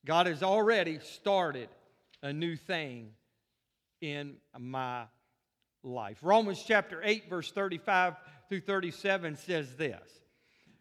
God 0.05 0.27
has 0.27 0.43
already 0.43 0.99
started 1.01 1.69
a 2.23 2.33
new 2.33 2.57
thing 2.57 3.13
in 4.01 4.37
my 4.59 5.05
life. 5.83 6.19
Romans 6.23 6.63
chapter 6.67 7.01
8, 7.03 7.29
verse 7.29 7.51
35 7.51 8.15
through 8.49 8.61
37 8.61 9.37
says 9.37 9.77
this 9.77 10.21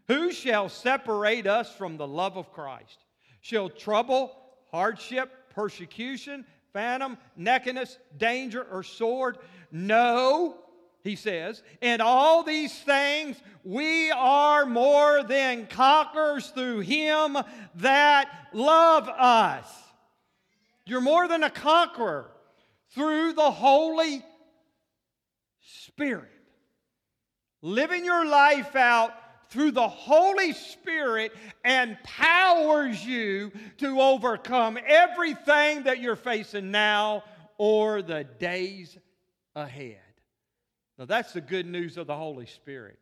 Who 0.07 0.31
shall 0.31 0.67
separate 0.69 1.47
us 1.47 1.73
from 1.73 1.97
the 1.97 2.07
love 2.07 2.37
of 2.37 2.51
Christ? 2.51 3.05
Shall 3.41 3.69
trouble, 3.69 4.35
hardship, 4.71 5.29
persecution, 5.53 6.45
phantom, 6.73 7.17
nakedness, 7.35 7.97
danger, 8.17 8.63
or 8.63 8.83
sword? 8.83 9.37
No 9.71 10.57
he 11.03 11.15
says, 11.15 11.61
in 11.81 11.99
all 12.01 12.43
these 12.43 12.73
things 12.73 13.35
we 13.63 14.11
are 14.11 14.65
more 14.65 15.23
than 15.23 15.67
conquerors 15.67 16.47
through 16.49 16.79
him 16.79 17.37
that 17.75 18.29
love 18.53 19.09
us. 19.09 19.67
You're 20.85 21.01
more 21.01 21.27
than 21.27 21.43
a 21.43 21.49
conqueror 21.49 22.29
through 22.93 23.33
the 23.33 23.51
Holy 23.51 24.23
Spirit. 25.61 26.29
Living 27.61 28.03
your 28.03 28.25
life 28.25 28.75
out 28.75 29.13
through 29.49 29.71
the 29.71 29.87
Holy 29.87 30.51
Spirit 30.51 31.31
empowers 31.63 33.05
you 33.05 33.51
to 33.77 34.01
overcome 34.01 34.77
everything 34.85 35.83
that 35.83 36.01
you're 36.01 36.15
facing 36.15 36.71
now 36.71 37.23
or 37.57 38.01
the 38.01 38.23
days 38.23 38.97
ahead. 39.55 40.02
Now, 40.97 41.05
that's 41.05 41.33
the 41.33 41.41
good 41.41 41.65
news 41.65 41.97
of 41.97 42.07
the 42.07 42.15
Holy 42.15 42.45
Spirit. 42.45 42.99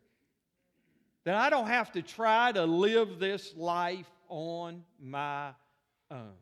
That 1.24 1.34
I 1.36 1.50
don't 1.50 1.68
have 1.68 1.92
to 1.92 2.02
try 2.02 2.50
to 2.52 2.64
live 2.64 3.18
this 3.18 3.54
life 3.56 4.10
on 4.28 4.82
my 5.00 5.50
own. 6.10 6.32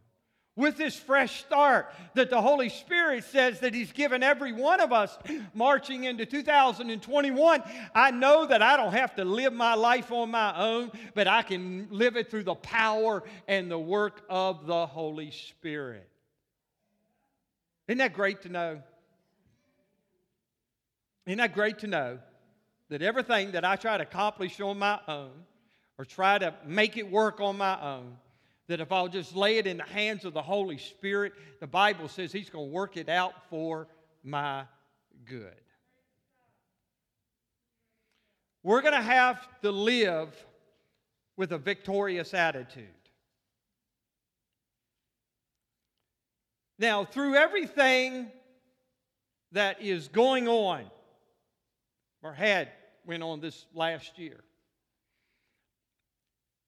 with 0.57 0.77
this 0.77 0.95
fresh 0.95 1.41
start 1.41 1.93
that 2.15 2.29
the 2.29 2.41
Holy 2.41 2.69
Spirit 2.69 3.25
says 3.25 3.61
that 3.61 3.73
He's 3.73 3.93
given 3.93 4.23
every 4.23 4.53
one 4.53 4.81
of 4.81 4.93
us 4.93 5.17
marching 5.55 6.05
into 6.05 6.27
2021, 6.27 7.63
I 7.95 8.11
know 8.11 8.47
that 8.47 8.61
I 8.61 8.77
don't 8.77 8.93
have 8.93 9.15
to 9.17 9.25
live 9.25 9.53
my 9.53 9.75
life 9.75 10.13
on 10.13 10.31
my 10.31 10.57
own, 10.57 10.93
but 11.15 11.27
I 11.27 11.43
can 11.43 11.89
live 11.91 12.17
it 12.17 12.31
through 12.31 12.45
the 12.45 12.55
power 12.55 13.23
and 13.49 13.71
the 13.71 13.79
work 13.79 14.23
of 14.29 14.67
the 14.67 14.87
Holy 14.87 15.31
Spirit. 15.31 16.09
Isn't 17.89 17.99
that 17.99 18.13
great 18.13 18.43
to 18.43 18.49
know? 18.49 18.83
Isn't 21.31 21.39
that 21.39 21.55
great 21.55 21.78
to 21.78 21.87
know 21.87 22.18
that 22.89 23.03
everything 23.03 23.53
that 23.53 23.64
I 23.64 23.76
try 23.76 23.97
to 23.97 24.03
accomplish 24.03 24.61
on 24.61 24.81
my 24.81 24.99
own 25.07 25.31
or 25.97 26.05
try 26.05 26.37
to 26.39 26.53
make 26.66 26.97
it 26.97 27.09
work 27.09 27.41
on 27.41 27.57
my 27.57 27.81
own, 27.81 28.16
that 28.66 28.81
if 28.81 28.91
I'll 28.91 29.07
just 29.07 29.37
lay 29.37 29.59
it 29.59 29.68
in 29.68 29.76
the 29.76 29.85
hands 29.85 30.24
of 30.24 30.35
the 30.35 30.43
Holy 30.43 30.76
Spirit, 30.76 31.35
the 31.61 31.68
Bible 31.68 32.09
says 32.09 32.33
He's 32.33 32.51
going 32.51 32.66
to 32.66 32.72
work 32.72 32.97
it 32.97 33.09
out 33.09 33.49
for 33.49 33.87
my 34.24 34.64
good. 35.24 35.55
We're 38.64 38.83
going 38.83 38.95
to 38.95 39.01
have 39.01 39.47
to 39.62 39.70
live 39.70 40.35
with 41.37 41.53
a 41.53 41.59
victorious 41.59 42.35
attitude. 42.35 42.89
Now, 46.76 47.05
through 47.05 47.37
everything 47.37 48.33
that 49.53 49.81
is 49.81 50.09
going 50.09 50.49
on, 50.49 50.91
or 52.23 52.33
had 52.33 52.68
went 53.07 53.23
on 53.23 53.41
this 53.41 53.66
last 53.75 54.18
year, 54.18 54.41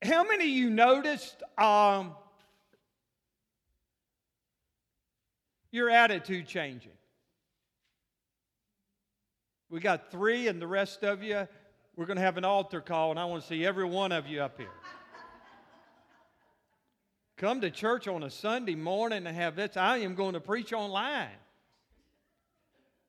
how 0.02 0.24
many 0.24 0.44
of 0.44 0.50
you 0.50 0.70
noticed 0.70 1.42
um, 1.58 2.12
your 5.70 5.90
attitude 5.90 6.46
changing? 6.46 6.92
We 9.70 9.80
got 9.80 10.10
three, 10.10 10.48
and 10.48 10.60
the 10.60 10.66
rest 10.66 11.02
of 11.02 11.22
you, 11.22 11.46
we're 11.96 12.06
going 12.06 12.16
to 12.16 12.22
have 12.22 12.36
an 12.36 12.44
altar 12.44 12.80
call, 12.80 13.10
and 13.10 13.18
I 13.18 13.24
want 13.24 13.42
to 13.42 13.48
see 13.48 13.64
every 13.64 13.84
one 13.84 14.12
of 14.12 14.26
you 14.26 14.42
up 14.42 14.58
here. 14.58 14.68
Come 17.36 17.60
to 17.62 17.70
church 17.70 18.06
on 18.06 18.22
a 18.22 18.30
Sunday 18.30 18.74
morning 18.74 19.26
and 19.26 19.36
have 19.36 19.56
this. 19.56 19.76
I 19.76 19.98
am 19.98 20.14
going 20.14 20.34
to 20.34 20.40
preach 20.40 20.72
online. 20.72 21.28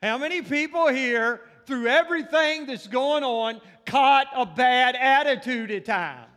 How 0.01 0.17
many 0.17 0.41
people 0.41 0.87
here, 0.87 1.41
through 1.65 1.87
everything 1.87 2.65
that's 2.65 2.87
going 2.87 3.23
on, 3.23 3.61
caught 3.85 4.27
a 4.35 4.45
bad 4.45 4.95
attitude 4.95 5.71
at 5.71 5.85
times? 5.85 6.29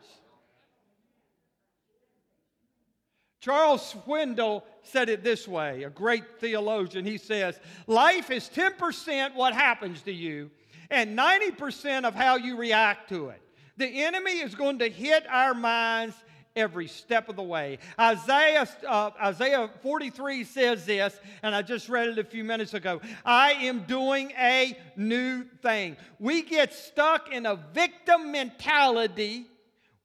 Charles 3.40 3.94
Swindoll 3.94 4.64
said 4.82 5.08
it 5.08 5.22
this 5.22 5.46
way, 5.46 5.84
a 5.84 5.90
great 5.90 6.40
theologian. 6.40 7.04
He 7.04 7.16
says, 7.16 7.60
Life 7.86 8.30
is 8.30 8.48
10% 8.48 9.34
what 9.36 9.54
happens 9.54 10.02
to 10.02 10.12
you 10.12 10.50
and 10.90 11.16
90% 11.16 12.04
of 12.04 12.14
how 12.14 12.36
you 12.36 12.56
react 12.56 13.08
to 13.10 13.28
it. 13.28 13.40
The 13.76 14.04
enemy 14.04 14.32
is 14.32 14.54
going 14.54 14.78
to 14.80 14.88
hit 14.88 15.26
our 15.28 15.54
minds 15.54 16.16
every 16.56 16.88
step 16.88 17.28
of 17.28 17.36
the 17.36 17.42
way. 17.42 17.78
Isaiah, 18.00 18.66
uh, 18.88 19.10
Isaiah 19.22 19.70
43 19.82 20.44
says 20.44 20.86
this, 20.86 21.18
and 21.42 21.54
I 21.54 21.62
just 21.62 21.88
read 21.88 22.08
it 22.08 22.18
a 22.18 22.24
few 22.24 22.42
minutes 22.42 22.74
ago 22.74 23.00
I 23.24 23.52
am 23.52 23.80
doing 23.80 24.32
a 24.38 24.76
new 24.96 25.44
thing. 25.62 25.96
We 26.18 26.42
get 26.42 26.72
stuck 26.72 27.32
in 27.32 27.46
a 27.46 27.56
victim 27.74 28.32
mentality 28.32 29.46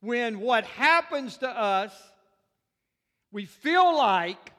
when 0.01 0.39
what 0.39 0.65
happens 0.65 1.37
to 1.37 1.49
us 1.49 1.93
we 3.31 3.45
feel 3.45 3.97
like 3.97 4.51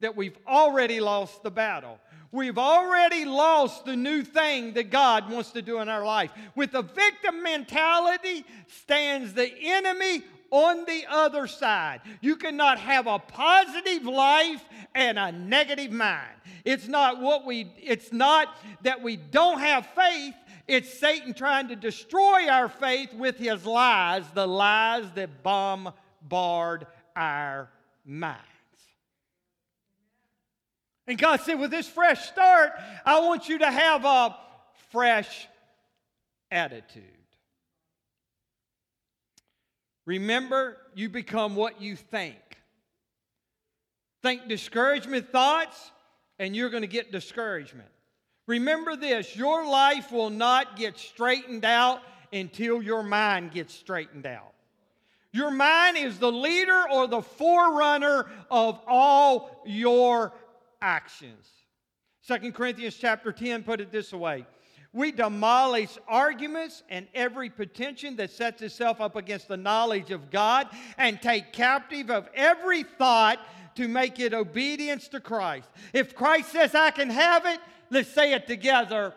that 0.00 0.16
we've 0.16 0.38
already 0.46 1.00
lost 1.00 1.42
the 1.42 1.50
battle. 1.50 1.98
We've 2.30 2.58
already 2.58 3.24
lost 3.24 3.84
the 3.84 3.96
new 3.96 4.22
thing 4.22 4.74
that 4.74 4.90
God 4.90 5.30
wants 5.30 5.50
to 5.50 5.62
do 5.62 5.80
in 5.80 5.88
our 5.88 6.04
life. 6.04 6.30
With 6.54 6.72
the 6.72 6.82
victim 6.82 7.42
mentality 7.42 8.44
stands 8.68 9.34
the 9.34 9.50
enemy 9.60 10.22
on 10.52 10.84
the 10.84 11.04
other 11.08 11.48
side. 11.48 12.02
You 12.20 12.36
cannot 12.36 12.78
have 12.78 13.08
a 13.08 13.18
positive 13.18 14.04
life 14.04 14.62
and 14.94 15.18
a 15.18 15.32
negative 15.32 15.90
mind. 15.90 16.36
It's 16.64 16.86
not 16.86 17.20
what 17.20 17.44
we 17.44 17.72
it's 17.78 18.12
not 18.12 18.48
that 18.82 19.02
we 19.02 19.16
don't 19.16 19.58
have 19.58 19.86
faith, 19.86 20.34
it's 20.68 20.96
Satan 20.96 21.34
trying 21.34 21.68
to 21.68 21.76
destroy 21.76 22.48
our 22.48 22.68
faith 22.68 23.12
with 23.14 23.38
his 23.38 23.66
lies, 23.66 24.24
the 24.34 24.46
lies 24.46 25.10
that 25.14 25.42
bombard 25.42 26.86
our 27.16 27.68
minds. 28.04 28.38
And 31.06 31.18
God 31.18 31.40
said, 31.40 31.58
with 31.58 31.72
this 31.72 31.88
fresh 31.88 32.28
start, 32.28 32.72
I 33.04 33.20
want 33.20 33.48
you 33.48 33.58
to 33.58 33.70
have 33.70 34.04
a 34.04 34.36
fresh 34.90 35.48
attitude. 36.50 37.21
Remember, 40.06 40.76
you 40.94 41.08
become 41.08 41.54
what 41.54 41.80
you 41.80 41.96
think. 41.96 42.38
Think 44.22 44.48
discouragement 44.48 45.30
thoughts, 45.30 45.90
and 46.38 46.54
you're 46.54 46.70
going 46.70 46.82
to 46.82 46.88
get 46.88 47.12
discouragement. 47.12 47.88
Remember 48.46 48.96
this 48.96 49.36
your 49.36 49.66
life 49.66 50.10
will 50.10 50.30
not 50.30 50.76
get 50.76 50.98
straightened 50.98 51.64
out 51.64 52.00
until 52.32 52.82
your 52.82 53.02
mind 53.02 53.52
gets 53.52 53.74
straightened 53.74 54.26
out. 54.26 54.52
Your 55.32 55.50
mind 55.50 55.96
is 55.96 56.18
the 56.18 56.30
leader 56.30 56.84
or 56.90 57.06
the 57.06 57.22
forerunner 57.22 58.26
of 58.50 58.80
all 58.86 59.62
your 59.64 60.32
actions. 60.80 61.48
Second 62.20 62.54
Corinthians 62.54 62.96
chapter 62.96 63.32
10 63.32 63.62
put 63.62 63.80
it 63.80 63.90
this 63.90 64.12
way. 64.12 64.46
We 64.92 65.10
demolish 65.10 65.96
arguments 66.06 66.82
and 66.90 67.06
every 67.14 67.48
pretension 67.48 68.16
that 68.16 68.30
sets 68.30 68.60
itself 68.60 69.00
up 69.00 69.16
against 69.16 69.48
the 69.48 69.56
knowledge 69.56 70.10
of 70.10 70.30
God 70.30 70.68
and 70.98 71.20
take 71.20 71.52
captive 71.52 72.10
of 72.10 72.28
every 72.34 72.82
thought 72.82 73.38
to 73.76 73.88
make 73.88 74.20
it 74.20 74.34
obedience 74.34 75.08
to 75.08 75.20
Christ. 75.20 75.68
If 75.94 76.14
Christ 76.14 76.52
says 76.52 76.74
I 76.74 76.90
can 76.90 77.08
have 77.08 77.46
it, 77.46 77.58
let's 77.90 78.10
say 78.10 78.34
it 78.34 78.46
together. 78.46 79.14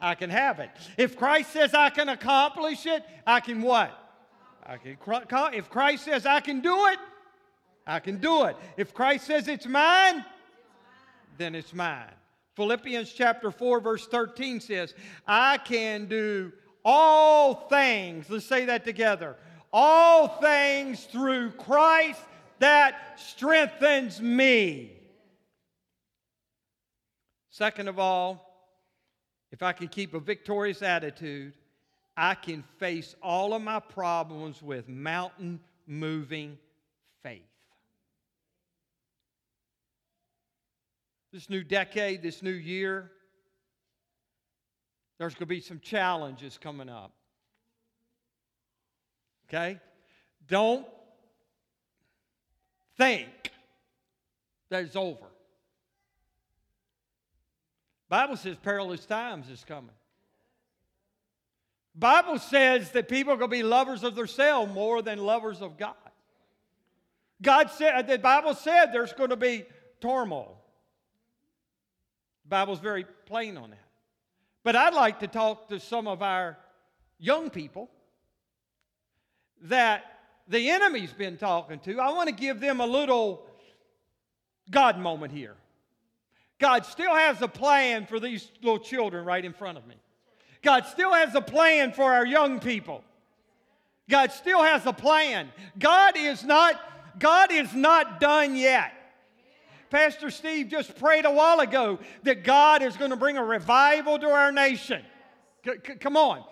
I 0.00 0.16
can 0.16 0.30
have 0.30 0.58
it. 0.58 0.70
If 0.98 1.16
Christ 1.16 1.52
says 1.52 1.74
I 1.74 1.90
can 1.90 2.08
accomplish 2.08 2.84
it, 2.84 3.04
I 3.24 3.38
can 3.38 3.62
what? 3.62 3.96
I 4.66 4.78
can, 4.78 4.96
if 5.52 5.70
Christ 5.70 6.04
says 6.04 6.26
I 6.26 6.40
can 6.40 6.60
do 6.60 6.86
it, 6.86 6.98
I 7.86 8.00
can 8.00 8.18
do 8.18 8.44
it. 8.44 8.56
If 8.76 8.92
Christ 8.94 9.26
says 9.26 9.46
it's 9.46 9.66
mine, 9.66 10.24
then 11.38 11.54
it's 11.54 11.72
mine. 11.72 12.10
Philippians 12.56 13.12
chapter 13.12 13.50
4, 13.50 13.80
verse 13.80 14.06
13 14.06 14.60
says, 14.60 14.94
I 15.26 15.58
can 15.58 16.06
do 16.06 16.52
all 16.84 17.54
things. 17.68 18.30
Let's 18.30 18.46
say 18.46 18.66
that 18.66 18.84
together. 18.84 19.36
All 19.72 20.28
things 20.28 21.04
through 21.04 21.50
Christ 21.52 22.20
that 22.60 23.18
strengthens 23.18 24.20
me. 24.20 24.92
Second 27.50 27.88
of 27.88 27.98
all, 27.98 28.50
if 29.50 29.62
I 29.62 29.72
can 29.72 29.88
keep 29.88 30.14
a 30.14 30.20
victorious 30.20 30.82
attitude, 30.82 31.54
I 32.16 32.34
can 32.34 32.62
face 32.78 33.14
all 33.22 33.54
of 33.54 33.62
my 33.62 33.80
problems 33.80 34.62
with 34.62 34.88
mountain 34.88 35.60
moving 35.86 36.58
faith. 37.22 37.42
This 41.34 41.50
new 41.50 41.64
decade, 41.64 42.22
this 42.22 42.44
new 42.44 42.52
year, 42.52 43.10
there's 45.18 45.34
going 45.34 45.40
to 45.40 45.46
be 45.46 45.58
some 45.58 45.80
challenges 45.80 46.58
coming 46.58 46.88
up. 46.88 47.12
Okay? 49.48 49.80
Don't 50.46 50.86
think 52.96 53.26
that 54.70 54.84
it's 54.84 54.94
over. 54.94 55.26
Bible 58.08 58.36
says 58.36 58.56
perilous 58.62 59.04
times 59.04 59.50
is 59.50 59.64
coming. 59.66 59.90
Bible 61.96 62.38
says 62.38 62.92
that 62.92 63.08
people 63.08 63.32
are 63.32 63.36
going 63.36 63.50
to 63.50 63.56
be 63.56 63.64
lovers 63.64 64.04
of 64.04 64.14
themselves 64.14 64.72
more 64.72 65.02
than 65.02 65.18
lovers 65.18 65.62
of 65.62 65.78
God. 65.78 65.96
God 67.42 67.72
said, 67.72 68.06
the 68.06 68.18
Bible 68.18 68.54
said 68.54 68.92
there's 68.92 69.12
going 69.12 69.30
to 69.30 69.36
be 69.36 69.64
turmoil. 70.00 70.60
The 72.44 72.48
Bible's 72.48 72.80
very 72.80 73.04
plain 73.26 73.56
on 73.56 73.70
that. 73.70 73.78
But 74.62 74.76
I'd 74.76 74.94
like 74.94 75.20
to 75.20 75.26
talk 75.26 75.68
to 75.68 75.80
some 75.80 76.06
of 76.08 76.22
our 76.22 76.56
young 77.18 77.50
people 77.50 77.90
that 79.62 80.04
the 80.48 80.70
enemy's 80.70 81.12
been 81.12 81.36
talking 81.36 81.78
to. 81.80 82.00
I 82.00 82.10
want 82.12 82.28
to 82.28 82.34
give 82.34 82.60
them 82.60 82.80
a 82.80 82.86
little 82.86 83.46
God 84.70 84.98
moment 84.98 85.32
here. 85.32 85.54
God 86.58 86.86
still 86.86 87.14
has 87.14 87.42
a 87.42 87.48
plan 87.48 88.06
for 88.06 88.20
these 88.20 88.50
little 88.62 88.78
children 88.78 89.24
right 89.24 89.44
in 89.44 89.52
front 89.52 89.76
of 89.76 89.86
me. 89.86 89.96
God 90.62 90.86
still 90.86 91.12
has 91.12 91.34
a 91.34 91.40
plan 91.40 91.92
for 91.92 92.12
our 92.12 92.24
young 92.24 92.60
people. 92.60 93.04
God 94.08 94.32
still 94.32 94.62
has 94.62 94.86
a 94.86 94.92
plan. 94.92 95.50
God 95.78 96.16
is 96.16 96.44
not 96.44 96.80
God 97.18 97.52
is 97.52 97.72
not 97.74 98.18
done 98.18 98.56
yet. 98.56 98.92
Pastor 99.94 100.28
Steve 100.28 100.66
just 100.70 100.98
prayed 100.98 101.24
a 101.24 101.30
while 101.30 101.60
ago 101.60 102.00
that 102.24 102.42
God 102.42 102.82
is 102.82 102.96
going 102.96 103.12
to 103.12 103.16
bring 103.16 103.36
a 103.36 103.44
revival 103.44 104.18
to 104.18 104.26
our 104.26 104.50
nation. 104.50 105.00
C- 105.64 105.76
come 106.00 106.16
on. 106.16 106.42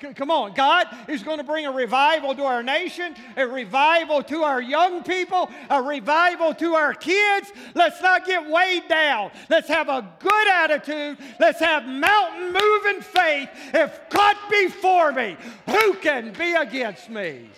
C- 0.00 0.12
Come 0.14 0.32
on, 0.32 0.52
God 0.52 0.88
is 1.06 1.22
going 1.22 1.38
to 1.38 1.44
bring 1.44 1.64
a 1.64 1.70
revival 1.70 2.34
to 2.34 2.42
our 2.42 2.64
nation, 2.64 3.14
a 3.36 3.46
revival 3.46 4.20
to 4.24 4.42
our 4.42 4.60
young 4.60 5.04
people, 5.04 5.48
a 5.70 5.80
revival 5.80 6.52
to 6.54 6.74
our 6.74 6.92
kids. 6.92 7.52
Let's 7.76 8.02
not 8.02 8.26
get 8.26 8.50
weighed 8.50 8.88
down. 8.88 9.30
Let's 9.48 9.68
have 9.68 9.88
a 9.88 10.12
good 10.18 10.48
attitude. 10.48 11.18
Let's 11.38 11.60
have 11.60 11.86
mountain 11.86 12.52
moving 12.52 13.00
faith. 13.00 13.48
If 13.72 14.10
God 14.10 14.36
be 14.50 14.66
for 14.66 15.12
me, 15.12 15.36
who 15.66 15.94
can 15.94 16.32
be 16.32 16.54
against 16.54 17.10
me? 17.10 17.48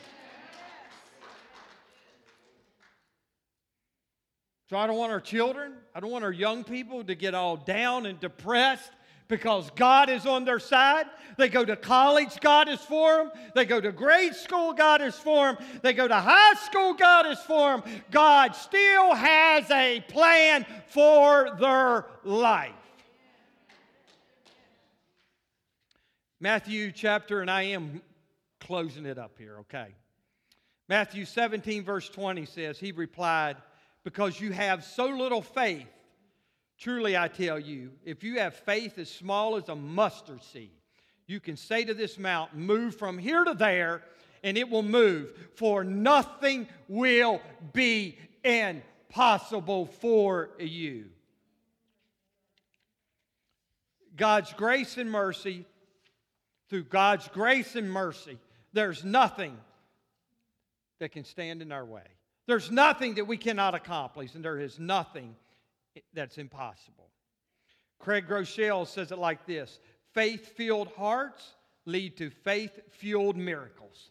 So 4.68 4.76
I 4.76 4.86
don't 4.86 4.98
want 4.98 5.12
our 5.12 5.20
children, 5.20 5.72
I 5.94 6.00
don't 6.00 6.10
want 6.10 6.24
our 6.24 6.32
young 6.32 6.62
people 6.62 7.02
to 7.04 7.14
get 7.14 7.34
all 7.34 7.56
down 7.56 8.04
and 8.04 8.20
depressed 8.20 8.90
because 9.28 9.70
God 9.76 10.10
is 10.10 10.26
on 10.26 10.44
their 10.44 10.58
side. 10.58 11.06
They 11.38 11.48
go 11.48 11.64
to 11.64 11.74
college, 11.74 12.38
God 12.40 12.68
is 12.68 12.80
for 12.80 13.16
them. 13.16 13.30
They 13.54 13.64
go 13.64 13.80
to 13.80 13.92
grade 13.92 14.34
school, 14.34 14.74
God 14.74 15.00
is 15.00 15.14
for 15.14 15.52
them. 15.52 15.64
They 15.82 15.94
go 15.94 16.06
to 16.06 16.14
high 16.14 16.54
school, 16.54 16.92
God 16.92 17.26
is 17.26 17.38
for 17.40 17.78
them. 17.78 18.00
God 18.10 18.54
still 18.54 19.14
has 19.14 19.70
a 19.70 20.00
plan 20.08 20.66
for 20.88 21.56
their 21.58 22.06
life. 22.24 22.72
Matthew 26.40 26.92
chapter, 26.92 27.40
and 27.40 27.50
I 27.50 27.62
am 27.62 28.02
closing 28.60 29.06
it 29.06 29.18
up 29.18 29.32
here, 29.38 29.58
okay? 29.60 29.94
Matthew 30.88 31.24
17, 31.24 31.84
verse 31.84 32.08
20 32.08 32.46
says, 32.46 32.78
He 32.78 32.92
replied, 32.92 33.56
Because 34.04 34.40
you 34.40 34.52
have 34.52 34.84
so 34.84 35.06
little 35.06 35.42
faith, 35.42 35.88
truly 36.78 37.16
I 37.16 37.28
tell 37.28 37.58
you, 37.58 37.90
if 38.04 38.22
you 38.22 38.38
have 38.38 38.54
faith 38.54 38.98
as 38.98 39.10
small 39.10 39.56
as 39.56 39.68
a 39.68 39.76
mustard 39.76 40.42
seed, 40.42 40.70
you 41.26 41.40
can 41.40 41.56
say 41.56 41.84
to 41.84 41.94
this 41.94 42.18
mountain, 42.18 42.64
Move 42.64 42.96
from 42.96 43.18
here 43.18 43.44
to 43.44 43.54
there, 43.54 44.02
and 44.42 44.56
it 44.56 44.70
will 44.70 44.82
move, 44.82 45.50
for 45.54 45.84
nothing 45.84 46.66
will 46.88 47.40
be 47.72 48.16
impossible 48.44 49.86
for 49.86 50.50
you. 50.58 51.06
God's 54.16 54.52
grace 54.54 54.96
and 54.96 55.10
mercy, 55.10 55.64
through 56.68 56.84
God's 56.84 57.28
grace 57.28 57.76
and 57.76 57.90
mercy, 57.90 58.38
there's 58.72 59.04
nothing 59.04 59.56
that 60.98 61.12
can 61.12 61.24
stand 61.24 61.62
in 61.62 61.72
our 61.72 61.84
way. 61.84 62.02
There's 62.48 62.70
nothing 62.70 63.16
that 63.16 63.26
we 63.26 63.36
cannot 63.36 63.74
accomplish, 63.74 64.34
and 64.34 64.42
there 64.42 64.58
is 64.58 64.78
nothing 64.78 65.36
that's 66.14 66.38
impossible. 66.38 67.10
Craig 67.98 68.26
Groeschel 68.26 68.86
says 68.86 69.12
it 69.12 69.18
like 69.18 69.46
this 69.46 69.78
Faith 70.14 70.56
filled 70.56 70.88
hearts 70.96 71.54
lead 71.84 72.16
to 72.16 72.30
faith 72.30 72.80
fueled 72.90 73.36
miracles. 73.36 74.10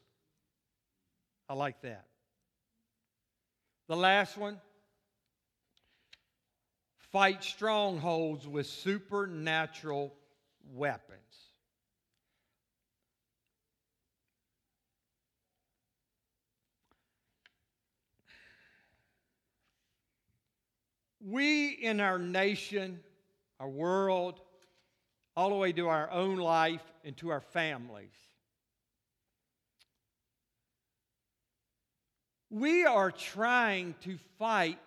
I 1.50 1.56
like 1.56 1.82
that. 1.82 2.06
The 3.88 3.96
last 3.96 4.38
one 4.38 4.62
fight 7.12 7.44
strongholds 7.44 8.48
with 8.48 8.68
supernatural 8.68 10.14
weapons. 10.76 11.18
We 21.30 21.72
in 21.72 22.00
our 22.00 22.18
nation, 22.18 23.02
our 23.60 23.68
world, 23.68 24.40
all 25.36 25.50
the 25.50 25.56
way 25.56 25.74
to 25.74 25.90
our 25.90 26.10
own 26.10 26.38
life 26.38 26.82
and 27.04 27.18
to 27.18 27.30
our 27.30 27.42
families, 27.42 28.14
we 32.50 32.86
are 32.86 33.12
trying 33.12 33.94
to 34.04 34.18
fight 34.40 34.80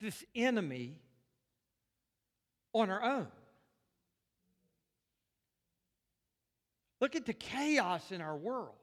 this 0.00 0.24
enemy 0.34 0.98
on 2.72 2.90
our 2.90 3.02
own. 3.02 3.28
Look 7.00 7.14
at 7.14 7.26
the 7.26 7.32
chaos 7.32 8.10
in 8.10 8.20
our 8.20 8.36
world. 8.36 8.74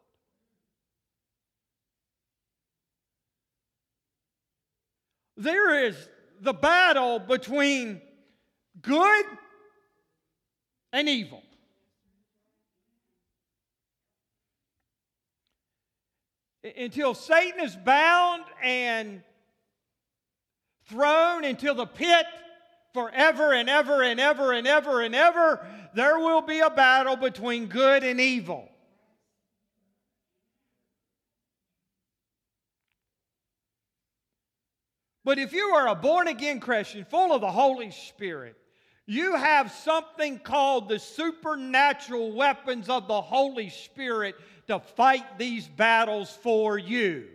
There 5.41 5.85
is 5.85 5.95
the 6.39 6.53
battle 6.53 7.17
between 7.17 7.99
good 8.81 9.25
and 10.93 11.09
evil. 11.09 11.41
Until 16.77 17.15
Satan 17.15 17.59
is 17.61 17.75
bound 17.75 18.43
and 18.61 19.23
thrown 20.87 21.43
into 21.43 21.73
the 21.73 21.87
pit 21.87 22.25
forever 22.93 23.53
and 23.53 23.67
ever 23.67 24.03
and 24.03 24.19
ever 24.19 24.53
and 24.53 24.67
ever 24.67 25.01
and 25.01 25.15
ever, 25.15 25.65
there 25.95 26.19
will 26.19 26.41
be 26.41 26.59
a 26.59 26.69
battle 26.69 27.15
between 27.15 27.65
good 27.65 28.03
and 28.03 28.21
evil. 28.21 28.70
But 35.23 35.37
if 35.37 35.53
you 35.53 35.65
are 35.75 35.87
a 35.87 35.95
born 35.95 36.27
again 36.27 36.59
Christian 36.59 37.05
full 37.05 37.33
of 37.33 37.41
the 37.41 37.51
Holy 37.51 37.91
Spirit, 37.91 38.55
you 39.05 39.35
have 39.35 39.71
something 39.71 40.39
called 40.39 40.87
the 40.87 40.99
supernatural 40.99 42.31
weapons 42.31 42.89
of 42.89 43.07
the 43.07 43.21
Holy 43.21 43.69
Spirit 43.69 44.35
to 44.67 44.79
fight 44.79 45.37
these 45.37 45.67
battles 45.67 46.31
for 46.41 46.77
you. 46.77 47.27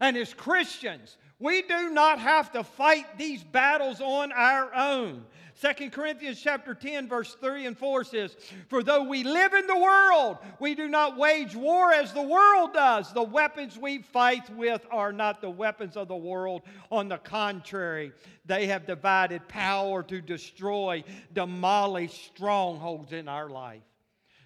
And 0.00 0.16
as 0.16 0.32
Christians, 0.32 1.16
we 1.38 1.62
do 1.62 1.90
not 1.90 2.18
have 2.18 2.52
to 2.52 2.64
fight 2.64 3.18
these 3.18 3.42
battles 3.42 4.00
on 4.00 4.32
our 4.32 4.74
own. 4.74 5.24
2 5.60 5.90
Corinthians 5.90 6.40
chapter 6.40 6.74
10 6.74 7.08
verse 7.08 7.34
3 7.34 7.66
and 7.66 7.78
4 7.78 8.04
says, 8.04 8.36
"For 8.68 8.82
though 8.82 9.04
we 9.04 9.22
live 9.22 9.54
in 9.54 9.66
the 9.66 9.78
world, 9.78 10.38
we 10.58 10.74
do 10.74 10.88
not 10.88 11.16
wage 11.16 11.54
war 11.54 11.92
as 11.92 12.12
the 12.12 12.22
world 12.22 12.72
does. 12.72 13.12
The 13.12 13.22
weapons 13.22 13.78
we 13.78 13.98
fight 13.98 14.50
with 14.50 14.84
are 14.90 15.12
not 15.12 15.40
the 15.40 15.50
weapons 15.50 15.96
of 15.96 16.08
the 16.08 16.16
world. 16.16 16.62
On 16.90 17.08
the 17.08 17.18
contrary, 17.18 18.12
they 18.44 18.66
have 18.66 18.86
divided 18.86 19.46
power 19.48 20.02
to 20.02 20.20
destroy, 20.20 21.04
demolish 21.32 22.26
strongholds 22.26 23.12
in 23.12 23.28
our 23.28 23.48
life. 23.48 23.82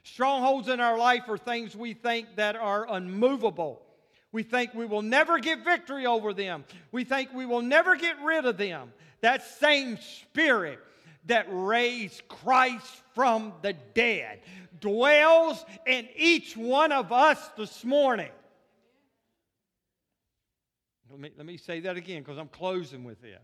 Strongholds 0.02 0.68
in 0.68 0.80
our 0.80 0.98
life 0.98 1.28
are 1.28 1.38
things 1.38 1.74
we 1.74 1.94
think 1.94 2.36
that 2.36 2.54
are 2.54 2.86
unmovable. 2.90 3.82
We 4.30 4.42
think 4.42 4.74
we 4.74 4.84
will 4.84 5.02
never 5.02 5.38
get 5.38 5.64
victory 5.64 6.04
over 6.04 6.34
them. 6.34 6.64
We 6.92 7.04
think 7.04 7.32
we 7.32 7.46
will 7.46 7.62
never 7.62 7.96
get 7.96 8.20
rid 8.22 8.44
of 8.44 8.58
them. 8.58 8.92
That 9.20 9.42
same 9.42 9.96
spirit 9.96 10.80
that 11.28 11.46
raised 11.48 12.26
Christ 12.28 13.02
from 13.14 13.54
the 13.62 13.74
dead 13.94 14.40
dwells 14.80 15.64
in 15.86 16.08
each 16.16 16.56
one 16.56 16.92
of 16.92 17.12
us 17.12 17.38
this 17.56 17.84
morning. 17.84 18.30
Let 21.10 21.20
me, 21.20 21.30
let 21.36 21.46
me 21.46 21.56
say 21.56 21.80
that 21.80 21.96
again 21.96 22.22
because 22.22 22.38
I'm 22.38 22.48
closing 22.48 23.02
with 23.02 23.20
this. 23.22 23.40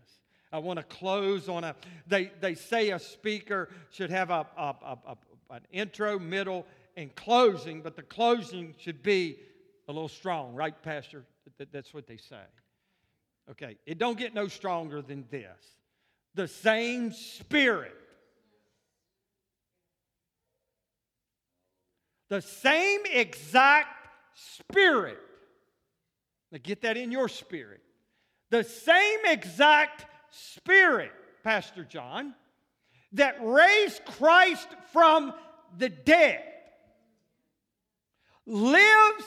I 0.51 0.59
want 0.59 0.77
to 0.77 0.83
close 0.83 1.49
on 1.49 1.63
a, 1.63 1.75
they, 2.07 2.31
they 2.39 2.53
say 2.55 2.91
a 2.91 2.99
speaker 2.99 3.69
should 3.89 4.11
have 4.11 4.29
a, 4.29 4.45
a, 4.55 4.75
a, 4.85 4.97
a 5.07 5.17
an 5.49 5.61
intro, 5.71 6.17
middle, 6.17 6.65
and 6.97 7.13
closing, 7.15 7.81
but 7.81 7.95
the 7.95 8.01
closing 8.01 8.73
should 8.77 9.03
be 9.03 9.37
a 9.87 9.91
little 9.91 10.09
strong, 10.09 10.55
right, 10.55 10.81
Pastor? 10.81 11.23
That, 11.57 11.71
that's 11.71 11.93
what 11.93 12.07
they 12.07 12.17
say. 12.17 12.41
Okay, 13.51 13.77
it 13.85 13.97
don't 13.99 14.17
get 14.17 14.33
no 14.33 14.47
stronger 14.47 15.01
than 15.01 15.25
this. 15.29 15.75
The 16.35 16.47
same 16.47 17.11
Spirit, 17.11 17.95
the 22.29 22.41
same 22.41 23.01
exact 23.11 23.89
Spirit. 24.33 25.17
Now 26.51 26.59
get 26.61 26.81
that 26.81 26.97
in 26.97 27.11
your 27.11 27.29
spirit. 27.29 27.81
The 28.49 28.63
same 28.63 29.19
exact 29.25 30.05
Spirit, 30.29 31.11
Pastor 31.43 31.83
John, 31.83 32.35
that 33.13 33.37
raised 33.41 34.03
Christ 34.05 34.67
from 34.91 35.33
the 35.77 35.89
dead 35.89 36.43
lives 38.45 39.25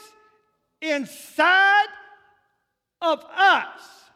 inside 0.81 1.87
of 3.01 3.23
us. 3.35 4.08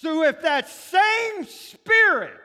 So 0.00 0.22
if 0.22 0.42
that 0.42 0.68
same 0.68 1.44
Spirit 1.44 2.38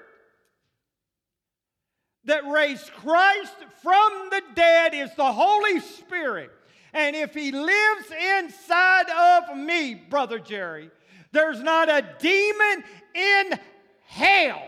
that 2.25 2.47
raised 2.47 2.91
Christ 2.93 3.53
from 3.83 4.29
the 4.31 4.41
dead 4.55 4.95
is 4.95 5.13
the 5.15 5.31
Holy 5.31 5.79
Spirit, 5.79 6.49
and 6.93 7.15
if 7.15 7.35
He 7.35 7.51
lives 7.51 8.05
inside 8.39 9.07
of 9.11 9.55
me, 9.55 9.93
Brother 9.93 10.39
Jerry, 10.39 10.89
There's 11.31 11.61
not 11.61 11.89
a 11.89 12.03
demon 12.17 12.83
in 13.13 13.59
hell. 14.05 14.63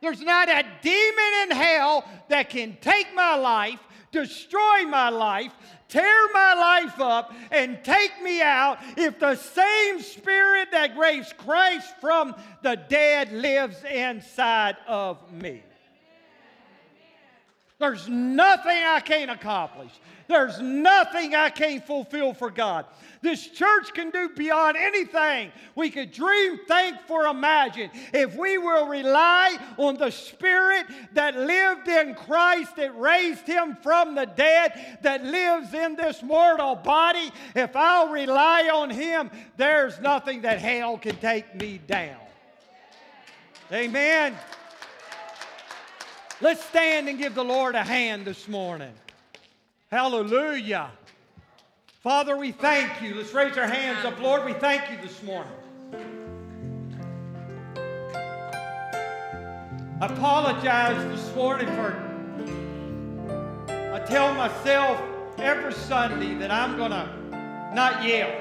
There's 0.00 0.22
not 0.22 0.48
a 0.48 0.64
demon 0.80 1.32
in 1.42 1.50
hell 1.50 2.04
that 2.28 2.48
can 2.48 2.78
take 2.80 3.14
my 3.14 3.34
life, 3.34 3.80
destroy 4.12 4.84
my 4.88 5.08
life, 5.08 5.52
tear 5.88 6.28
my 6.32 6.54
life 6.54 7.00
up, 7.00 7.32
and 7.50 7.82
take 7.84 8.22
me 8.22 8.42
out 8.42 8.78
if 8.96 9.18
the 9.18 9.36
same 9.36 10.00
spirit 10.00 10.70
that 10.72 10.96
raised 10.96 11.36
Christ 11.36 11.94
from 12.00 12.34
the 12.62 12.76
dead 12.76 13.32
lives 13.32 13.82
inside 13.84 14.76
of 14.86 15.32
me. 15.32 15.62
There's 17.80 18.08
nothing 18.10 18.76
I 18.76 19.00
can't 19.00 19.30
accomplish. 19.30 19.90
There's 20.28 20.60
nothing 20.60 21.34
I 21.34 21.48
can't 21.48 21.84
fulfill 21.84 22.34
for 22.34 22.50
God. 22.50 22.84
This 23.22 23.48
church 23.48 23.94
can 23.94 24.10
do 24.10 24.28
beyond 24.28 24.76
anything 24.76 25.50
we 25.74 25.90
could 25.90 26.12
dream, 26.12 26.60
think, 26.68 26.98
or 27.08 27.26
imagine 27.26 27.90
if 28.12 28.36
we 28.36 28.58
will 28.58 28.86
rely 28.86 29.56
on 29.78 29.96
the 29.96 30.10
Spirit 30.10 30.86
that 31.14 31.36
lived 31.36 31.88
in 31.88 32.14
Christ, 32.14 32.76
that 32.76 32.96
raised 32.96 33.46
Him 33.46 33.76
from 33.82 34.14
the 34.14 34.26
dead, 34.26 34.98
that 35.00 35.24
lives 35.24 35.72
in 35.72 35.96
this 35.96 36.22
mortal 36.22 36.76
body. 36.76 37.32
If 37.56 37.74
I'll 37.74 38.10
rely 38.12 38.70
on 38.72 38.90
Him, 38.90 39.30
there's 39.56 39.98
nothing 40.00 40.42
that 40.42 40.58
hell 40.58 40.98
can 40.98 41.16
take 41.16 41.54
me 41.54 41.80
down. 41.86 42.20
Amen. 43.72 44.36
Let's 46.42 46.64
stand 46.64 47.06
and 47.06 47.18
give 47.18 47.34
the 47.34 47.44
Lord 47.44 47.74
a 47.74 47.84
hand 47.84 48.24
this 48.24 48.48
morning. 48.48 48.92
Hallelujah. 49.90 50.90
Father, 52.02 52.34
we 52.34 52.50
thank 52.50 53.02
you. 53.02 53.14
Let's 53.14 53.34
raise 53.34 53.58
our 53.58 53.66
hands 53.66 54.06
up. 54.06 54.18
Lord, 54.18 54.46
we 54.46 54.54
thank 54.54 54.90
you 54.90 54.96
this 55.02 55.22
morning. 55.22 55.52
I 60.00 60.06
apologize 60.06 61.04
this 61.14 61.34
morning 61.34 61.66
for. 61.76 61.94
I 63.68 64.00
tell 64.06 64.32
myself 64.32 64.98
every 65.36 65.74
Sunday 65.74 66.34
that 66.36 66.50
I'm 66.50 66.78
to 66.78 67.10
not 67.74 68.02
yell, 68.02 68.32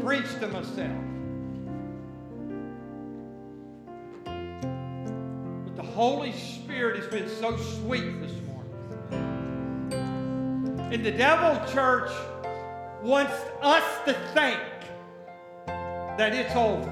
preach 0.00 0.32
to 0.40 0.48
myself. 0.48 1.03
Holy 5.94 6.32
Spirit 6.32 6.96
has 6.96 7.06
been 7.06 7.28
so 7.28 7.56
sweet 7.56 8.20
this 8.20 8.32
morning. 8.48 8.72
And 10.92 11.04
the 11.04 11.12
devil 11.12 11.54
church 11.72 12.10
wants 13.00 13.32
us 13.62 13.84
to 14.06 14.12
think 14.34 14.60
that 16.18 16.34
it's 16.34 16.56
over. 16.56 16.90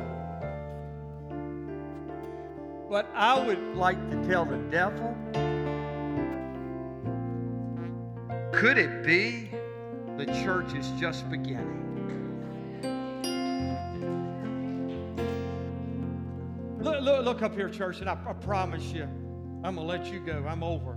But 2.89 3.11
I 3.13 3.45
would 3.45 3.75
like 3.75 3.99
to 4.13 4.25
tell 4.29 4.45
the 4.45 4.59
devil 4.71 5.17
could 8.53 8.79
it 8.79 9.05
be 9.05 9.51
the 10.17 10.27
church 10.45 10.75
is 10.75 10.89
just 11.01 11.29
beginning? 11.29 11.82
Look, 17.03 17.25
look, 17.25 17.43
up 17.43 17.57
here, 17.57 17.69
church, 17.69 17.99
and 18.01 18.09
I, 18.09 18.13
I 18.13 18.33
promise 18.33 18.85
you, 18.93 19.03
I'm 19.65 19.75
going 19.75 19.77
to 19.77 19.83
let 19.83 20.07
you 20.07 20.21
go. 20.21 20.47
I'm 20.49 20.63
over. 20.63 20.97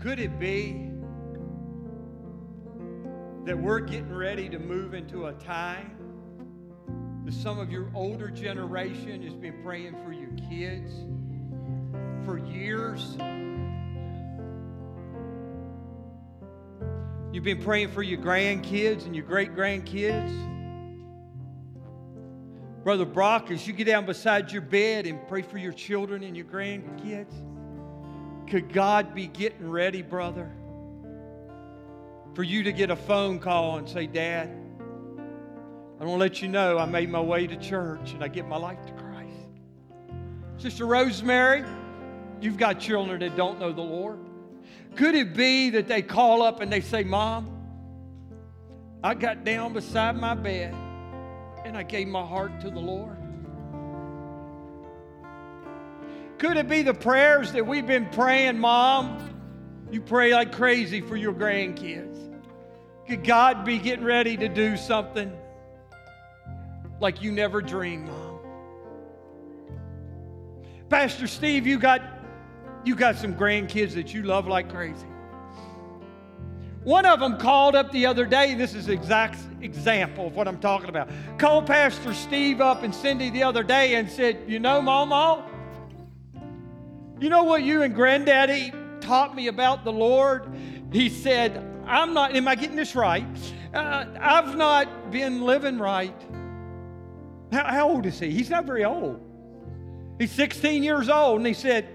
Could 0.00 0.20
it 0.20 0.38
be 0.38 0.92
that 3.44 3.58
we're 3.58 3.80
getting 3.80 4.14
ready 4.14 4.48
to 4.50 4.60
move 4.60 4.94
into 4.94 5.26
a 5.26 5.32
time 5.32 5.96
that 7.24 7.34
some 7.34 7.58
of 7.58 7.72
your 7.72 7.90
older 7.92 8.30
generation 8.30 9.24
has 9.24 9.34
been 9.34 9.60
praying 9.64 9.96
for 10.04 10.12
your 10.12 10.30
kids 10.48 10.92
for 12.24 12.38
years? 12.38 13.16
You've 17.32 17.44
been 17.44 17.62
praying 17.62 17.92
for 17.92 18.02
your 18.02 18.18
grandkids 18.18 19.06
and 19.06 19.14
your 19.14 19.24
great 19.24 19.54
grandkids. 19.54 20.48
Brother 22.82 23.04
Brock, 23.04 23.52
as 23.52 23.68
you 23.68 23.72
get 23.72 23.84
down 23.84 24.04
beside 24.04 24.50
your 24.50 24.62
bed 24.62 25.06
and 25.06 25.28
pray 25.28 25.42
for 25.42 25.58
your 25.58 25.72
children 25.72 26.24
and 26.24 26.36
your 26.36 26.46
grandkids, 26.46 27.32
could 28.48 28.72
God 28.72 29.14
be 29.14 29.28
getting 29.28 29.70
ready, 29.70 30.02
brother, 30.02 30.50
for 32.34 32.42
you 32.42 32.64
to 32.64 32.72
get 32.72 32.90
a 32.90 32.96
phone 32.96 33.38
call 33.38 33.76
and 33.76 33.88
say, 33.88 34.08
Dad, 34.08 34.48
I 36.00 36.04
want 36.04 36.14
to 36.14 36.16
let 36.16 36.42
you 36.42 36.48
know 36.48 36.78
I 36.78 36.86
made 36.86 37.10
my 37.10 37.20
way 37.20 37.46
to 37.46 37.56
church 37.56 38.12
and 38.12 38.24
I 38.24 38.28
give 38.28 38.46
my 38.46 38.56
life 38.56 38.84
to 38.86 38.92
Christ. 38.94 39.36
Sister 40.56 40.84
Rosemary, 40.84 41.64
you've 42.40 42.56
got 42.56 42.80
children 42.80 43.20
that 43.20 43.36
don't 43.36 43.60
know 43.60 43.70
the 43.70 43.82
Lord. 43.82 44.18
Could 44.96 45.14
it 45.14 45.34
be 45.34 45.70
that 45.70 45.88
they 45.88 46.02
call 46.02 46.42
up 46.42 46.60
and 46.60 46.72
they 46.72 46.80
say, 46.80 47.04
Mom, 47.04 47.56
I 49.02 49.14
got 49.14 49.44
down 49.44 49.72
beside 49.72 50.16
my 50.16 50.34
bed 50.34 50.74
and 51.64 51.76
I 51.76 51.82
gave 51.82 52.08
my 52.08 52.24
heart 52.24 52.60
to 52.60 52.70
the 52.70 52.80
Lord? 52.80 53.16
Could 56.38 56.56
it 56.56 56.68
be 56.68 56.82
the 56.82 56.94
prayers 56.94 57.52
that 57.52 57.66
we've 57.66 57.86
been 57.86 58.08
praying, 58.10 58.58
Mom? 58.58 59.30
You 59.90 60.00
pray 60.00 60.32
like 60.32 60.52
crazy 60.52 61.00
for 61.00 61.16
your 61.16 61.34
grandkids. 61.34 62.16
Could 63.06 63.24
God 63.24 63.64
be 63.64 63.78
getting 63.78 64.04
ready 64.04 64.36
to 64.36 64.48
do 64.48 64.76
something 64.76 65.32
like 67.00 67.22
you 67.22 67.32
never 67.32 67.60
dreamed, 67.60 68.06
Mom? 68.06 68.38
Pastor 70.88 71.26
Steve, 71.26 71.66
you 71.66 71.78
got 71.78 72.00
you 72.84 72.94
got 72.94 73.16
some 73.16 73.34
grandkids 73.34 73.94
that 73.94 74.12
you 74.14 74.22
love 74.22 74.46
like 74.46 74.70
crazy. 74.70 75.06
One 76.82 77.04
of 77.04 77.20
them 77.20 77.36
called 77.36 77.76
up 77.76 77.92
the 77.92 78.06
other 78.06 78.24
day. 78.24 78.54
This 78.54 78.74
is 78.74 78.88
exact 78.88 79.38
example 79.60 80.28
of 80.28 80.34
what 80.34 80.48
I'm 80.48 80.58
talking 80.58 80.88
about. 80.88 81.10
Called 81.36 81.66
Pastor 81.66 82.14
Steve 82.14 82.60
up 82.60 82.82
and 82.82 82.94
Cindy 82.94 83.28
the 83.28 83.42
other 83.42 83.62
day 83.62 83.96
and 83.96 84.10
said, 84.10 84.44
"You 84.46 84.60
know, 84.60 84.80
Mama, 84.80 85.44
you 87.20 87.28
know 87.28 87.44
what 87.44 87.62
you 87.62 87.82
and 87.82 87.94
Granddaddy 87.94 88.72
taught 89.02 89.34
me 89.34 89.48
about 89.48 89.84
the 89.84 89.92
Lord? 89.92 90.48
He 90.90 91.10
said, 91.10 91.62
I'm 91.86 92.14
not, 92.14 92.34
am 92.34 92.48
I 92.48 92.54
getting 92.54 92.76
this 92.76 92.94
right? 92.94 93.26
Uh, 93.74 94.06
I've 94.18 94.56
not 94.56 95.10
been 95.10 95.42
living 95.42 95.78
right. 95.78 96.14
How, 97.52 97.64
how 97.64 97.88
old 97.90 98.06
is 98.06 98.18
he? 98.18 98.30
He's 98.30 98.48
not 98.48 98.64
very 98.64 98.84
old. 98.86 99.20
He's 100.18 100.32
16 100.32 100.82
years 100.82 101.08
old, 101.08 101.38
and 101.38 101.46
he 101.46 101.52
said, 101.52 101.88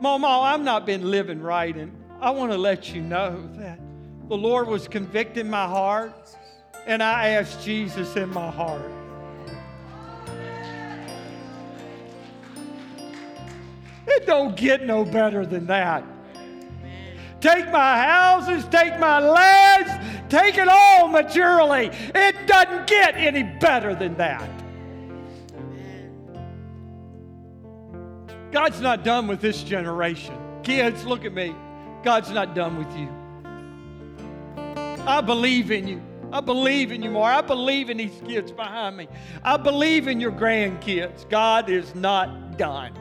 Mama, 0.00 0.26
I've 0.26 0.60
not 0.60 0.86
been 0.86 1.10
living 1.10 1.40
right, 1.40 1.76
and 1.76 1.92
I 2.20 2.30
want 2.30 2.52
to 2.52 2.58
let 2.58 2.94
you 2.94 3.02
know 3.02 3.48
that 3.54 3.80
the 4.28 4.36
Lord 4.36 4.68
was 4.68 4.86
convicting 4.86 5.50
my 5.50 5.66
heart, 5.66 6.36
and 6.86 7.02
I 7.02 7.30
asked 7.30 7.64
Jesus 7.64 8.14
in 8.16 8.28
my 8.28 8.50
heart. 8.50 8.82
It 14.06 14.26
don't 14.26 14.56
get 14.56 14.86
no 14.86 15.04
better 15.04 15.44
than 15.44 15.66
that. 15.66 16.04
Take 17.40 17.70
my 17.70 18.02
houses, 18.02 18.64
take 18.70 18.98
my 18.98 19.20
lands, 19.20 19.90
take 20.28 20.58
it 20.58 20.68
all 20.68 21.08
materially. 21.08 21.90
It 22.14 22.46
doesn't 22.46 22.86
get 22.86 23.16
any 23.16 23.42
better 23.42 23.94
than 23.94 24.16
that. 24.16 24.48
God's 28.50 28.80
not 28.80 29.04
done 29.04 29.26
with 29.26 29.40
this 29.40 29.62
generation. 29.62 30.34
Kids, 30.62 31.04
look 31.04 31.24
at 31.24 31.32
me. 31.32 31.54
God's 32.02 32.30
not 32.30 32.54
done 32.54 32.78
with 32.78 32.96
you. 32.96 33.08
I 35.06 35.20
believe 35.20 35.70
in 35.70 35.86
you. 35.88 36.02
I 36.32 36.40
believe 36.40 36.92
in 36.92 37.02
you 37.02 37.10
more. 37.10 37.28
I 37.28 37.40
believe 37.40 37.88
in 37.88 37.96
these 37.96 38.20
kids 38.26 38.52
behind 38.52 38.96
me. 38.96 39.08
I 39.42 39.56
believe 39.56 40.08
in 40.08 40.20
your 40.20 40.32
grandkids. 40.32 41.28
God 41.28 41.70
is 41.70 41.94
not 41.94 42.58
done. 42.58 42.92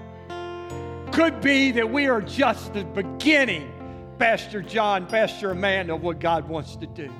Could 1.12 1.42
be 1.42 1.72
that 1.72 1.90
we 1.90 2.08
are 2.08 2.22
just 2.22 2.74
the 2.74 2.84
beginning, 2.86 3.72
Pastor 4.20 4.62
John, 4.62 5.08
Pastor 5.08 5.52
Amanda, 5.52 5.96
of 5.96 6.04
what 6.04 6.20
God 6.20 6.48
wants 6.48 6.76
to 6.78 6.88
do. 6.88 7.12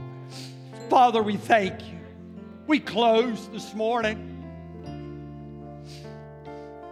Father, 0.90 1.22
we 1.22 1.36
thank 1.36 1.82
you. 1.82 1.98
We 2.68 2.80
close 2.80 3.48
this 3.50 3.74
morning. 3.74 4.37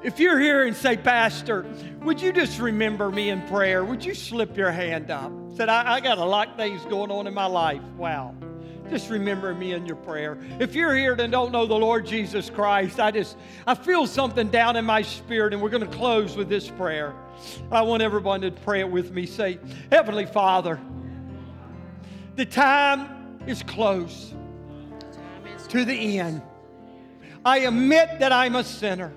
If 0.06 0.20
you're 0.20 0.40
here 0.40 0.68
and 0.68 0.76
say, 0.76 0.98
Pastor, 0.98 1.66
would 2.02 2.22
you 2.22 2.32
just 2.32 2.60
remember 2.60 3.10
me 3.10 3.30
in 3.30 3.42
prayer? 3.48 3.84
Would 3.84 4.06
you 4.06 4.14
slip 4.14 4.56
your 4.56 4.70
hand 4.70 5.10
up? 5.10 5.32
Said, 5.56 5.68
I, 5.68 5.96
I 5.96 6.00
got 6.00 6.20
a 6.20 6.24
lot 6.24 6.50
of 6.50 6.58
things 6.58 6.86
going 6.86 7.10
on 7.10 7.26
in 7.26 7.34
my 7.34 7.48
life. 7.48 7.82
Wow. 7.98 8.36
just 8.88 9.10
remember 9.10 9.56
me 9.56 9.74
in 9.74 9.88
your 9.88 9.96
prayer. 9.96 10.38
If 10.60 10.76
you're 10.76 10.96
here 10.96 11.16
and 11.16 11.32
don't 11.32 11.52
know 11.52 11.66
the 11.66 11.74
Lord 11.74 12.06
Jesus 12.06 12.52
Christ, 12.52 13.00
I 13.00 13.10
just 13.10 13.36
I 13.66 13.74
feel 13.74 14.06
something 14.06 14.50
down 14.50 14.76
in 14.76 14.86
my 14.86 15.02
spirit, 15.02 15.54
and 15.54 15.62
we're 15.62 15.72
going 15.72 15.90
to 15.90 15.98
close 15.98 16.36
with 16.36 16.50
this 16.50 16.70
prayer. 16.70 17.16
I 17.72 17.82
want 17.82 18.04
everyone 18.04 18.42
to 18.42 18.52
pray 18.52 18.82
it 18.82 18.90
with 18.92 19.12
me. 19.12 19.26
Say, 19.26 19.58
Heavenly 19.92 20.28
Father, 20.28 20.80
the 22.36 22.46
time 22.46 23.40
is 23.48 23.64
close 23.64 24.36
to 25.70 25.84
the 25.84 26.20
end. 26.20 26.44
I 27.44 27.62
admit 27.62 28.20
that 28.20 28.32
I'm 28.32 28.56
a 28.56 28.64
sinner. 28.64 29.12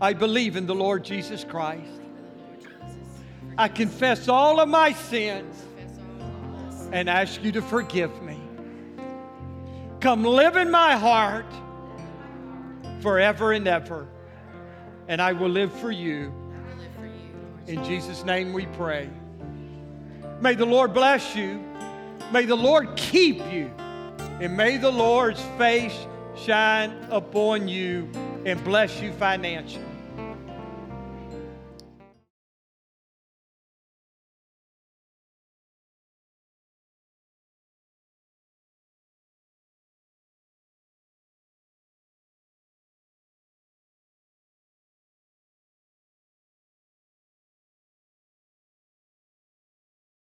I 0.00 0.14
believe 0.14 0.56
in 0.56 0.66
the 0.66 0.74
Lord 0.74 1.04
Jesus 1.04 1.44
Christ. 1.44 2.00
I 3.58 3.68
confess 3.68 4.28
all 4.28 4.58
of 4.58 4.68
my 4.68 4.92
sins 4.92 5.62
and 6.92 7.10
ask 7.10 7.42
you 7.44 7.52
to 7.52 7.60
forgive 7.60 8.22
me. 8.22 8.40
Come 10.00 10.24
live 10.24 10.56
in 10.56 10.70
my 10.70 10.96
heart 10.96 11.52
forever 13.00 13.52
and 13.52 13.68
ever, 13.68 14.08
and 15.08 15.20
I 15.20 15.32
will 15.32 15.50
live 15.50 15.72
for 15.72 15.90
you. 15.90 16.32
In 17.66 17.84
Jesus' 17.84 18.24
name 18.24 18.54
we 18.54 18.64
pray. 18.66 19.10
May 20.40 20.54
the 20.54 20.64
Lord 20.64 20.94
bless 20.94 21.36
you. 21.36 21.62
May 22.32 22.46
the 22.46 22.56
Lord 22.56 22.96
keep 22.96 23.38
you. 23.52 23.70
And 24.40 24.56
may 24.56 24.78
the 24.78 24.90
Lord's 24.90 25.42
face 25.58 26.06
shine 26.34 26.92
upon 27.10 27.68
you 27.68 28.08
and 28.46 28.64
bless 28.64 29.02
you 29.02 29.12
financially. 29.12 29.89